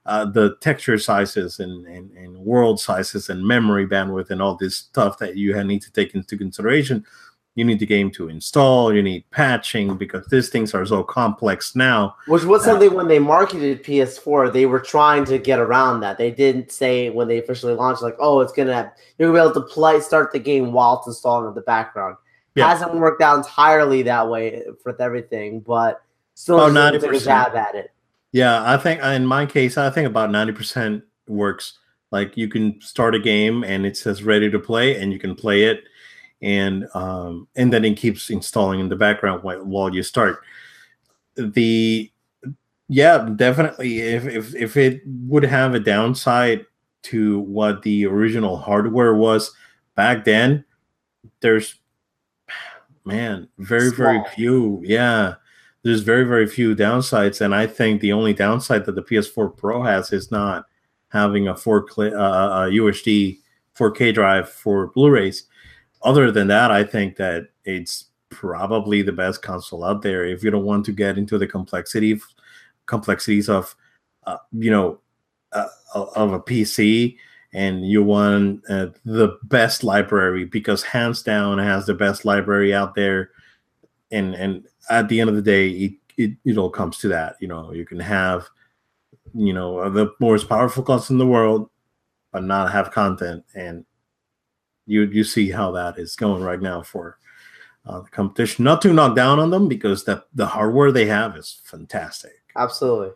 [0.05, 4.75] uh, the texture sizes and, and, and world sizes and memory bandwidth and all this
[4.75, 7.05] stuff that you need to take into consideration
[7.55, 11.75] you need the game to install, you need patching because these things are so complex
[11.75, 12.15] now.
[12.27, 16.17] Which was something uh, when they marketed PS4, they were trying to get around that.
[16.17, 19.61] They didn't say when they officially launched, like, oh, it's gonna you're gonna be able
[19.61, 22.17] to play start the game while it's installing in the background.
[22.55, 22.67] Yeah.
[22.67, 26.01] Hasn't worked out entirely that way for everything, but
[26.33, 27.15] still oh, 90%.
[27.15, 27.91] a jab at it.
[28.31, 31.79] Yeah, I think uh, in my case, I think about 90% works.
[32.11, 35.35] Like you can start a game and it says ready to play and you can
[35.35, 35.83] play it
[36.43, 40.41] and um, and then it keeps installing in the background while, while you start.
[41.35, 42.11] The
[42.89, 44.01] yeah, definitely.
[44.01, 46.65] If if if it would have a downside
[47.03, 49.51] to what the original hardware was
[49.95, 50.65] back then,
[51.39, 51.75] there's
[53.05, 53.95] man very Small.
[53.95, 54.81] very few.
[54.83, 55.35] Yeah,
[55.83, 59.81] there's very very few downsides, and I think the only downside that the PS4 Pro
[59.81, 60.65] has is not
[61.07, 63.39] having a 4 uh, a UHD
[63.77, 65.43] 4K drive for Blu-rays
[66.03, 70.25] other than that, I think that it's probably the best console out there.
[70.25, 72.19] If you don't want to get into the complexity
[72.85, 73.75] complexities of,
[74.25, 74.99] uh, you know,
[75.53, 77.17] uh, of a PC,
[77.53, 82.95] and you want uh, the best library because hands down has the best library out
[82.95, 83.29] there,
[84.11, 87.35] and and at the end of the day, it it, it all comes to that.
[87.39, 88.47] You know, you can have,
[89.33, 91.69] you know, the most powerful console in the world,
[92.31, 93.85] but not have content and
[94.85, 97.17] you you see how that is going right now for
[97.85, 98.63] uh, the competition.
[98.65, 102.33] Not to knock down on them because the the hardware they have is fantastic.
[102.55, 103.11] Absolutely.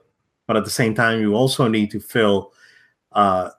[0.45, 2.53] But at the same time, you also need to fill
[3.11, 3.49] uh,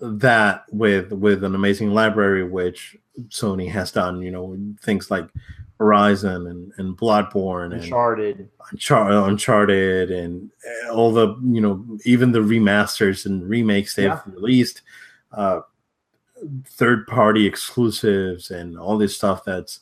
[0.00, 2.96] that with with an amazing library, which
[3.28, 4.22] Sony has done.
[4.22, 5.28] You know, things like
[5.78, 8.38] Horizon and, and Bloodborne Uncharted.
[8.38, 10.50] and Unchar- Uncharted and
[10.92, 14.20] all the you know even the remasters and remakes they've yeah.
[14.26, 14.82] released.
[15.32, 15.60] Uh,
[16.66, 19.80] third party exclusives and all this stuff that's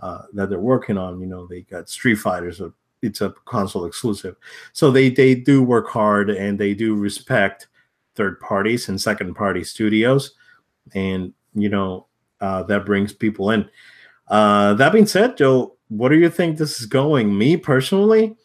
[0.00, 1.20] uh, that they're working on.
[1.20, 4.36] You know, they got Street Fighters, so it's a console exclusive.
[4.72, 7.68] So they they do work hard and they do respect
[8.14, 10.34] third parties and second party studios.
[10.94, 12.06] and you know
[12.40, 13.68] uh, that brings people in.
[14.28, 17.36] Uh, that being said, Joe, what do you think this is going?
[17.36, 18.36] Me personally,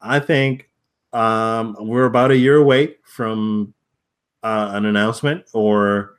[0.00, 0.70] I think
[1.12, 3.74] um, we're about a year away from
[4.42, 6.16] uh, an announcement or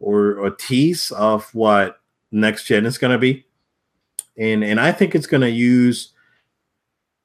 [0.00, 3.46] or a tease of what next gen is going to be,
[4.36, 6.12] and and I think it's going to use.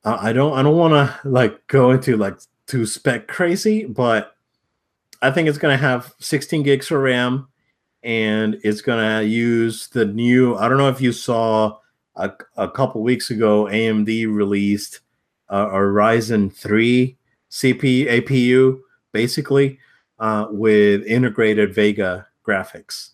[0.03, 4.35] Uh, I don't I don't want to like go into like too spec crazy, but
[5.21, 7.47] I think it's going to have 16 gigs of RAM,
[8.03, 10.55] and it's going to use the new.
[10.55, 11.77] I don't know if you saw
[12.15, 14.99] a, a couple weeks ago, AMD released
[15.49, 17.17] a, a Ryzen 3
[17.49, 18.79] CPU APU,
[19.11, 19.79] basically
[20.19, 23.11] uh, with integrated Vega graphics.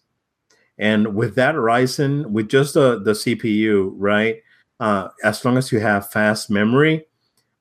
[0.77, 4.41] And with that Ryzen, with just the, the CPU, right?
[4.79, 7.05] Uh, as long as you have fast memory,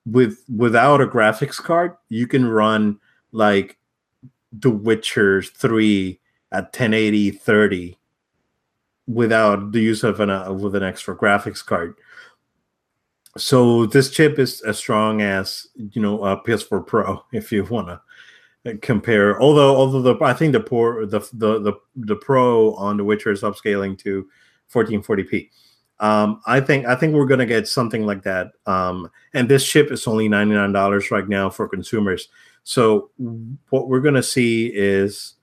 [0.07, 2.99] with without a graphics card, you can run
[3.33, 3.79] like
[4.53, 6.21] The Witcher 3
[6.53, 7.99] at 1080 30
[9.07, 11.95] without the use of an uh, with an extra graphics card.
[13.37, 17.89] So this chip is as strong as you know a PS4 Pro if you want
[17.89, 18.01] to
[18.83, 19.41] compare.
[19.41, 23.31] Although, although the I think the poor the the the, the Pro on The Witcher
[23.31, 24.27] is upscaling to
[24.73, 25.51] 1440p.
[26.01, 28.53] Um, I think I think we're gonna get something like that.
[28.67, 32.29] Um, and this chip is only ninety nine dollars right now for consumers.
[32.63, 33.11] So
[33.71, 35.35] what we're gonna see is,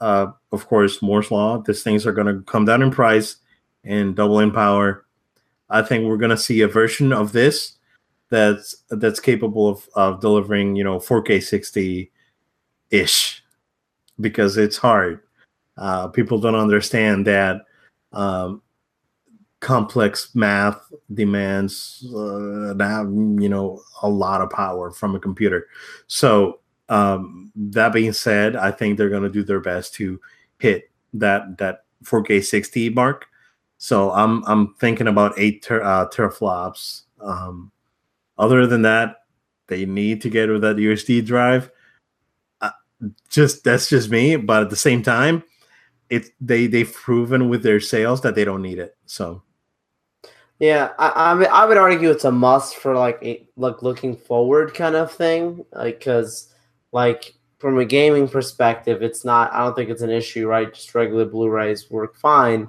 [0.00, 1.58] uh, of course, Moore's law.
[1.58, 3.36] These things are gonna come down in price
[3.84, 5.04] and double in power.
[5.68, 7.78] I think we're gonna see a version of this
[8.30, 12.12] that's that's capable of, of delivering, you know, 4K 60
[12.90, 13.42] ish
[14.20, 15.20] because it's hard.
[15.76, 17.62] Uh, people don't understand that
[18.12, 18.62] um,
[19.60, 20.80] complex math
[21.12, 22.74] demands uh,
[23.08, 25.66] you know a lot of power from a computer.
[26.06, 30.20] So um, that being said, I think they're going to do their best to
[30.58, 33.26] hit that that 4K 60 mark.
[33.78, 37.02] So I'm I'm thinking about eight ter- uh, teraflops.
[37.20, 37.70] Um,
[38.38, 39.24] other than that,
[39.66, 41.70] they need to get with that UHD drive
[43.28, 44.36] just that's just me.
[44.36, 45.42] But at the same time,
[46.10, 48.96] it's they they've proven with their sales that they don't need it.
[49.06, 49.42] So
[50.58, 54.16] yeah, I I, mean, I would argue it's a must for like a, like looking
[54.16, 56.52] forward kind of thing, like because
[56.92, 59.52] like from a gaming perspective, it's not.
[59.52, 60.72] I don't think it's an issue, right?
[60.72, 62.68] Just regular Blu-rays work fine.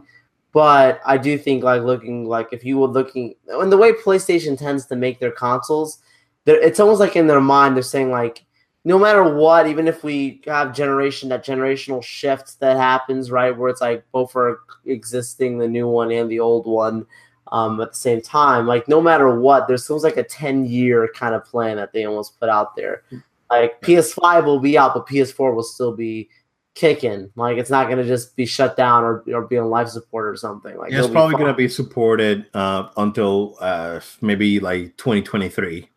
[0.52, 4.58] But I do think like looking like if you were looking and the way PlayStation
[4.58, 6.00] tends to make their consoles,
[6.46, 8.46] it's almost like in their mind they're saying like
[8.90, 13.70] no matter what, even if we have generation that generational shift that happens, right, where
[13.70, 17.06] it's like both are existing, the new one and the old one,
[17.52, 21.08] um, at the same time, like no matter what, there's still like a 10 year
[21.14, 23.04] kind of plan that they almost put out there.
[23.52, 26.28] Like PS5 will be out, but PS4 will still be
[26.74, 27.30] kicking.
[27.36, 30.36] Like it's not gonna just be shut down or, or be on life support or
[30.36, 30.76] something.
[30.78, 35.88] Like yeah, it's probably gonna be supported uh, until uh, maybe like 2023.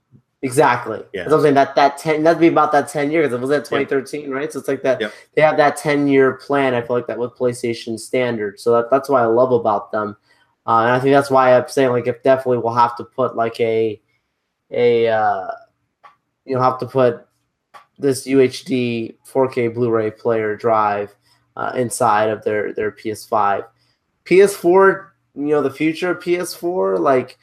[0.45, 1.01] Exactly.
[1.14, 1.32] Yeah.
[1.32, 3.32] I'm saying that that ten that'd be about that ten years.
[3.32, 4.30] It was that 2013, yep.
[4.30, 4.53] right?
[4.53, 5.01] So it's like that
[5.34, 6.74] they have that 10 year plan.
[6.74, 8.59] I feel like that with PlayStation standard.
[8.59, 10.16] So that, that's what I love about them.
[10.66, 13.36] Uh, and I think that's why I'm saying like if definitely we'll have to put
[13.36, 14.01] like a
[14.72, 15.49] a uh,
[16.45, 17.26] you know have to put
[17.99, 21.14] this UHD 4K Blu-ray player drive
[21.57, 23.64] uh, inside of their their PS5.
[24.24, 27.38] PS4, you know, the future PS4, like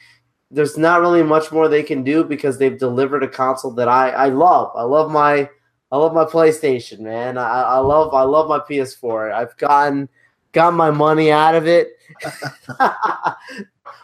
[0.52, 4.10] there's not really much more they can do because they've delivered a console that I,
[4.10, 4.72] I love.
[4.76, 5.50] I love my
[5.92, 7.38] I love my PlayStation, man.
[7.38, 9.32] I, I love I love my PS4.
[9.32, 10.10] I've gotten
[10.52, 11.90] got my money out of it.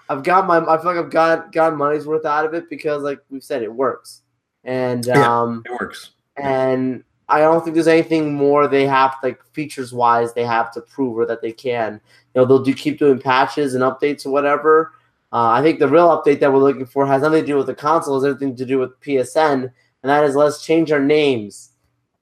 [0.07, 3.01] I've got my I feel like I've got got money's worth out of it because
[3.01, 4.21] like we've said it works.
[4.63, 6.11] And um yeah, it works.
[6.37, 10.81] And I don't think there's anything more they have like features wise they have to
[10.81, 11.93] prove or that they can.
[12.33, 14.91] You know, they'll do keep doing patches and updates or whatever
[15.35, 17.65] uh, I think the real update that we're looking for has nothing to do with
[17.67, 19.71] the console, has everything to do with PSN, and
[20.03, 21.73] that is let's change our names.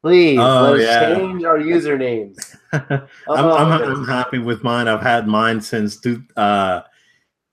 [0.02, 1.14] Please, oh, let's yeah.
[1.14, 2.56] change our usernames.
[2.74, 4.88] I'm, I'm, I'm, happy with mine.
[4.88, 6.82] I've had mine since two, uh,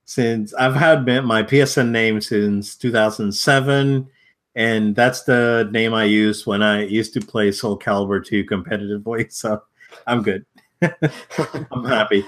[0.06, 4.08] since I've had my PSN name since 2007,
[4.54, 9.30] and that's the name I used when I used to play Soul Calibur 2 competitively.
[9.30, 9.62] So
[10.06, 10.46] I'm good.
[10.82, 12.24] I'm happy.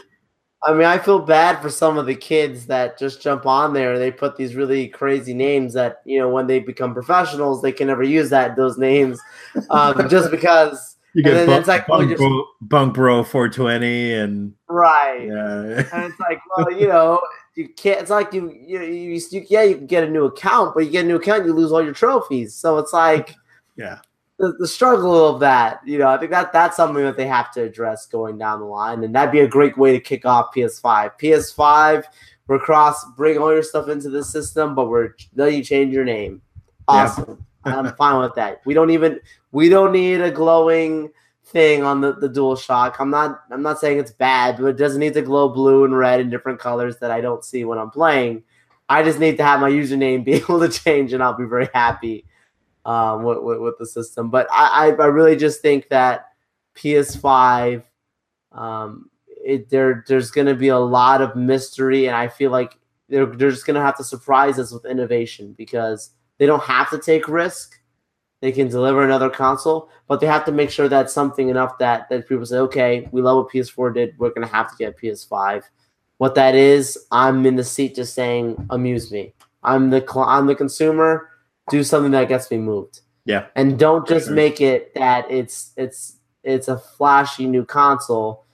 [0.64, 3.98] I mean, I feel bad for some of the kids that just jump on there.
[3.98, 7.88] They put these really crazy names that you know when they become professionals, they can
[7.88, 9.20] never use that those names,
[9.70, 10.96] um, just because.
[11.14, 15.84] You get bunk, it's like bunk, well, bro, bunk bro 420 and right, yeah.
[15.92, 17.20] and it's like, well, you know,
[17.54, 18.00] you can't.
[18.00, 20.90] It's like you, you, you, you, yeah, you can get a new account, but you
[20.90, 22.54] get a new account, you lose all your trophies.
[22.54, 23.34] So it's like,
[23.76, 23.98] yeah,
[24.42, 25.80] the, the struggle of that.
[25.86, 28.66] You know, I think that that's something that they have to address going down the
[28.66, 31.12] line, and that'd be a great way to kick off PS5.
[31.20, 32.02] PS5,
[32.48, 36.04] we're cross, bring all your stuff into the system, but we're letting you change your
[36.04, 36.42] name.
[36.88, 37.46] Awesome.
[37.64, 37.78] Yeah.
[37.78, 38.60] I'm fine with that.
[38.66, 39.20] We don't even
[39.52, 41.12] we don't need a glowing
[41.44, 42.96] thing on the, the dual shock.
[42.98, 45.96] I'm not I'm not saying it's bad, but it doesn't need to glow blue and
[45.96, 48.42] red in different colors that I don't see when I'm playing.
[48.88, 51.68] I just need to have my username be able to change and I'll be very
[51.72, 52.24] happy
[52.84, 54.30] um, with, with, with, the system.
[54.30, 56.32] But I, I, I, really just think that
[56.74, 57.84] PS5,
[58.52, 62.76] um, it, there there's going to be a lot of mystery, and I feel like
[63.08, 66.90] they're, they're just going to have to surprise us with innovation because they don't have
[66.90, 67.78] to take risk.
[68.40, 72.08] They can deliver another console, but they have to make sure that's something enough that,
[72.08, 74.18] that people say, okay, we love what PS4 did.
[74.18, 75.62] We're going to have to get PS5.
[76.18, 79.32] What that is, I'm in the seat just saying, amuse me.
[79.62, 81.28] I'm the I'm the consumer
[81.70, 83.00] do something that gets me moved.
[83.24, 83.46] Yeah.
[83.54, 84.34] And don't just sure.
[84.34, 88.44] make it that it's it's it's a flashy new console.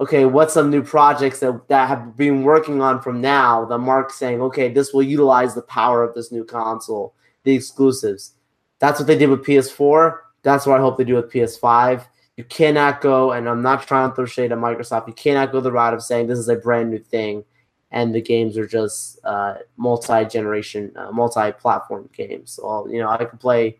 [0.00, 3.64] Okay, what's some new projects that, that have been working on from now?
[3.64, 8.34] The mark saying, okay, this will utilize the power of this new console, the exclusives.
[8.78, 10.18] That's what they did with PS4.
[10.42, 12.06] That's what I hope they do with PS5.
[12.36, 15.08] You cannot go, and I'm not trying to throw shade at Microsoft.
[15.08, 17.44] You cannot go the route of saying this is a brand new thing
[17.90, 22.52] and the games are just uh, multi-generation, uh, multi-platform games.
[22.52, 23.78] So you know, I can play,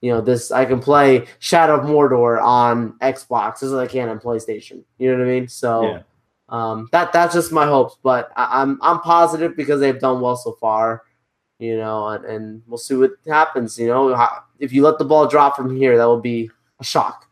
[0.00, 4.20] you know, this I can play Shadow of Mordor on Xbox as I can on
[4.20, 4.82] PlayStation.
[4.98, 5.48] You know what I mean?
[5.48, 6.02] So yeah.
[6.48, 10.20] um, that that's just my hopes, but I, am I'm, I'm positive because they've done
[10.20, 11.02] well so far.
[11.58, 13.78] You know, and, and we'll see what happens.
[13.78, 14.28] You know,
[14.58, 16.50] if you let the ball drop from here, that will be
[16.80, 17.28] a shock.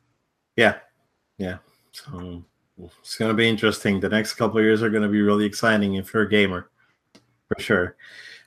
[0.56, 0.76] Yeah,
[1.36, 1.58] yeah.
[1.90, 2.44] So
[3.00, 4.00] it's going to be interesting.
[4.00, 6.70] The next couple of years are going to be really exciting if you're a gamer,
[7.48, 7.96] for sure.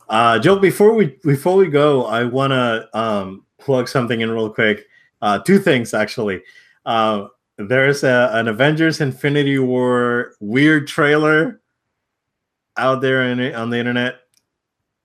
[0.10, 4.50] Uh, Joe, before we before we go, I want to um, plug something in real
[4.50, 4.86] quick.
[5.22, 6.44] Uh, two things actually.
[6.86, 7.28] Uh,
[7.58, 11.62] there's a, an Avengers Infinity War weird trailer
[12.78, 14.16] out there in, on the internet.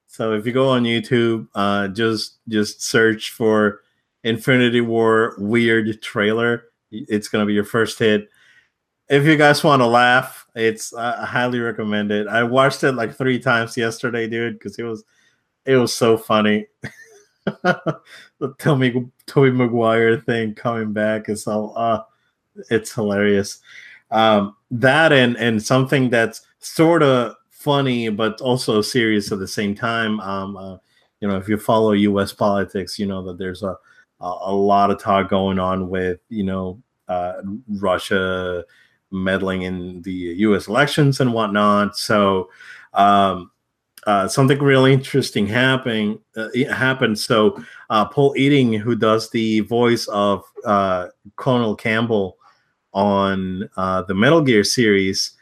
[0.06, 3.82] So if you go on YouTube, uh, just just search for
[4.24, 6.64] Infinity War weird trailer.
[6.90, 8.28] It's gonna be your first hit
[9.08, 12.26] if you guys want to laugh, it's I highly recommend it.
[12.28, 15.04] I watched it like three times yesterday, dude, because it was
[15.64, 16.66] it was so funny.
[17.62, 22.02] the Tommy Tobey Maguire thing coming back is all uh
[22.70, 23.60] it's hilarious.
[24.10, 29.74] Um that and and something that's sort of funny but also serious at the same
[29.74, 30.20] time.
[30.20, 30.76] Um uh,
[31.20, 33.76] you know, if you follow US politics, you know that there's a
[34.20, 38.64] a, a lot of talk going on with, you know, uh Russia
[39.10, 40.68] meddling in the U.S.
[40.68, 41.96] elections and whatnot.
[41.96, 42.50] So
[42.94, 43.50] um,
[44.06, 47.18] uh, something really interesting happening uh, happened.
[47.18, 52.38] So uh, Paul Eiding, who does the voice of uh, Colonel Campbell
[52.92, 55.32] on uh, the Metal Gear series,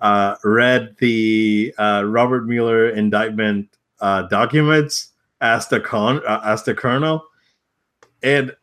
[0.00, 3.68] uh, read the Robert Mueller indictment
[4.00, 5.10] documents
[5.40, 7.24] as the con as the colonel,
[8.22, 8.54] and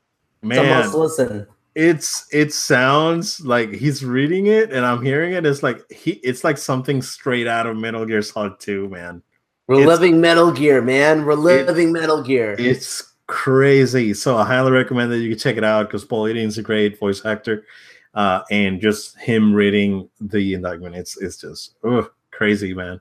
[0.41, 1.47] man, listen
[1.79, 5.45] it's it sounds like he's reading it and I'm hearing it.
[5.45, 9.23] It's like he it's like something straight out of Metal Gear Solid 2, man.
[9.67, 11.23] We're it's, living Metal Gear, man.
[11.23, 12.57] We're living it, Metal Gear.
[12.59, 14.13] It's crazy.
[14.13, 16.99] So I highly recommend that you can check it out because Paul Eiding's a great
[16.99, 17.65] voice actor.
[18.13, 22.99] Uh, and just him reading the indictment, it's it's just ugh, crazy, man.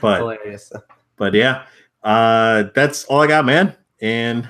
[0.00, 0.72] But Hilarious.
[1.16, 1.64] but yeah,
[2.04, 3.74] uh, that's all I got, man.
[4.00, 4.48] And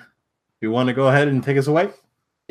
[0.61, 1.89] you want to go ahead and take us away?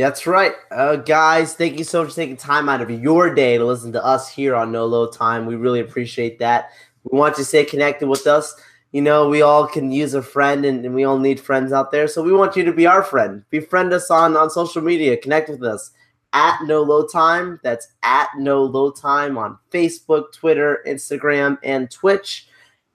[0.01, 0.53] That's right.
[0.71, 3.91] Uh, guys, thank you so much for taking time out of your day to listen
[3.91, 5.45] to us here on No Load Time.
[5.45, 6.71] We really appreciate that.
[7.03, 8.55] We want you to stay connected with us.
[8.93, 11.91] You know, we all can use a friend and, and we all need friends out
[11.91, 12.07] there.
[12.07, 13.43] So we want you to be our friend.
[13.51, 15.17] Befriend us on, on social media.
[15.17, 15.91] Connect with us
[16.33, 17.59] at No Load Time.
[17.61, 22.47] That's at No Load Time on Facebook, Twitter, Instagram, and Twitch.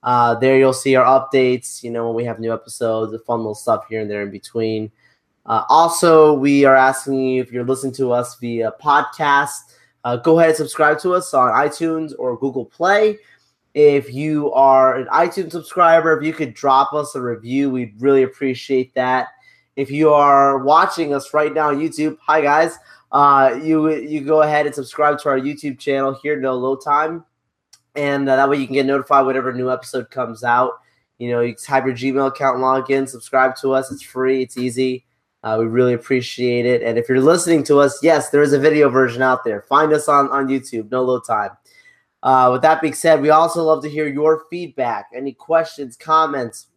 [0.03, 3.39] Uh, there you'll see our updates, you know, when we have new episodes, the fun
[3.39, 4.91] little stuff here and there in between.
[5.47, 10.37] Uh, also, we are asking you if you're listening to us via podcast, uh, go
[10.39, 13.17] ahead and subscribe to us on iTunes or Google Play.
[13.73, 18.23] If you are an iTunes subscriber, if you could drop us a review, we'd really
[18.23, 19.27] appreciate that.
[19.75, 22.77] If you are watching us right now on YouTube, hi guys.
[23.11, 27.23] Uh, you you go ahead and subscribe to our YouTube channel here, No Load Time,
[27.95, 30.73] and uh, that way you can get notified whenever a new episode comes out.
[31.19, 33.91] You know, you have your Gmail account, log in, subscribe to us.
[33.91, 35.05] It's free, it's easy.
[35.47, 36.81] Uh, we really appreciate it.
[36.81, 39.61] And if you're listening to us, yes, there is a video version out there.
[39.61, 41.51] Find us on, on YouTube, no load time.
[42.21, 46.67] Uh, with that being said, we also love to hear your feedback, any questions, comments,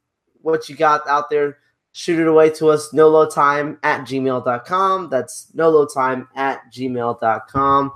[0.43, 1.59] what you got out there.
[1.91, 5.11] shoot it away to us, No Load Time at gmail.com.
[5.11, 7.93] That's No Load Time at gmail.com.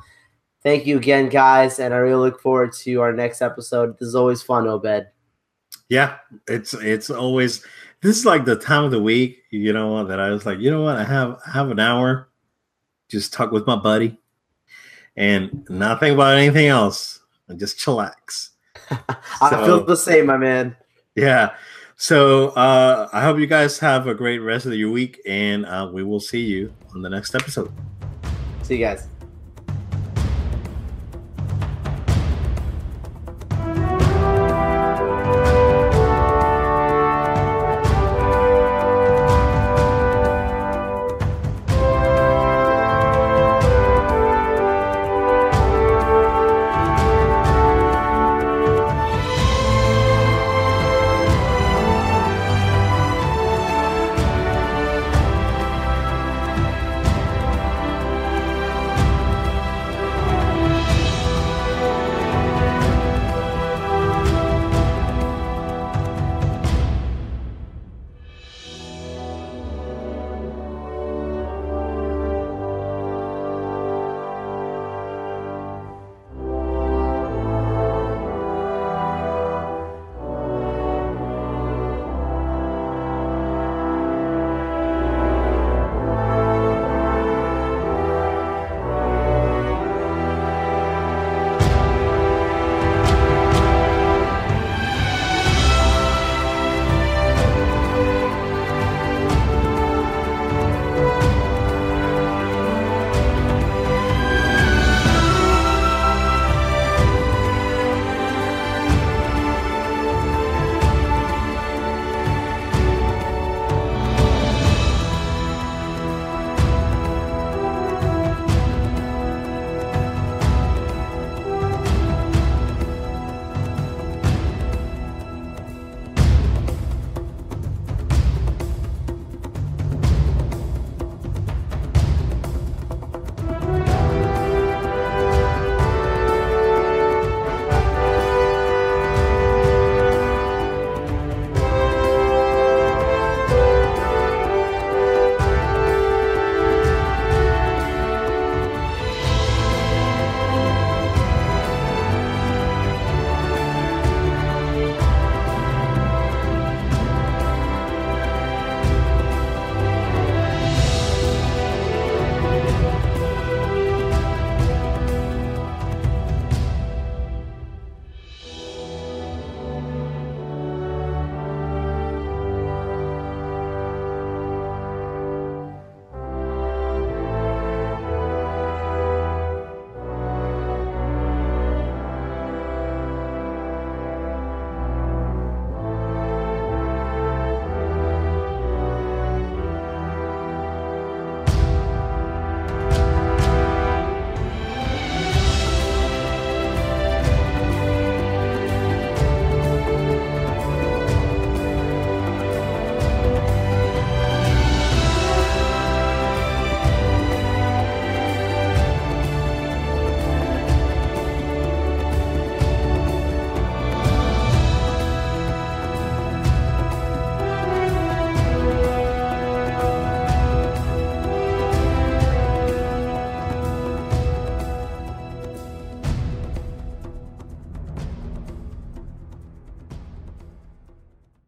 [0.64, 3.97] Thank you again, guys, and I really look forward to our next episode.
[4.01, 5.07] This is always fun, Obed.
[5.89, 6.16] Yeah,
[6.49, 7.64] it's it's always
[8.05, 10.71] this is like the time of the week, you know, that I was like, you
[10.71, 12.29] know what, I have I have an hour,
[13.09, 14.21] just talk with my buddy,
[15.17, 18.51] and not think about anything else, and just chillax.
[18.91, 20.77] I so, feel the same, my man.
[21.15, 21.55] Yeah.
[21.97, 25.89] So uh, I hope you guys have a great rest of your week, and uh,
[25.91, 27.73] we will see you on the next episode.
[28.65, 29.09] See you guys.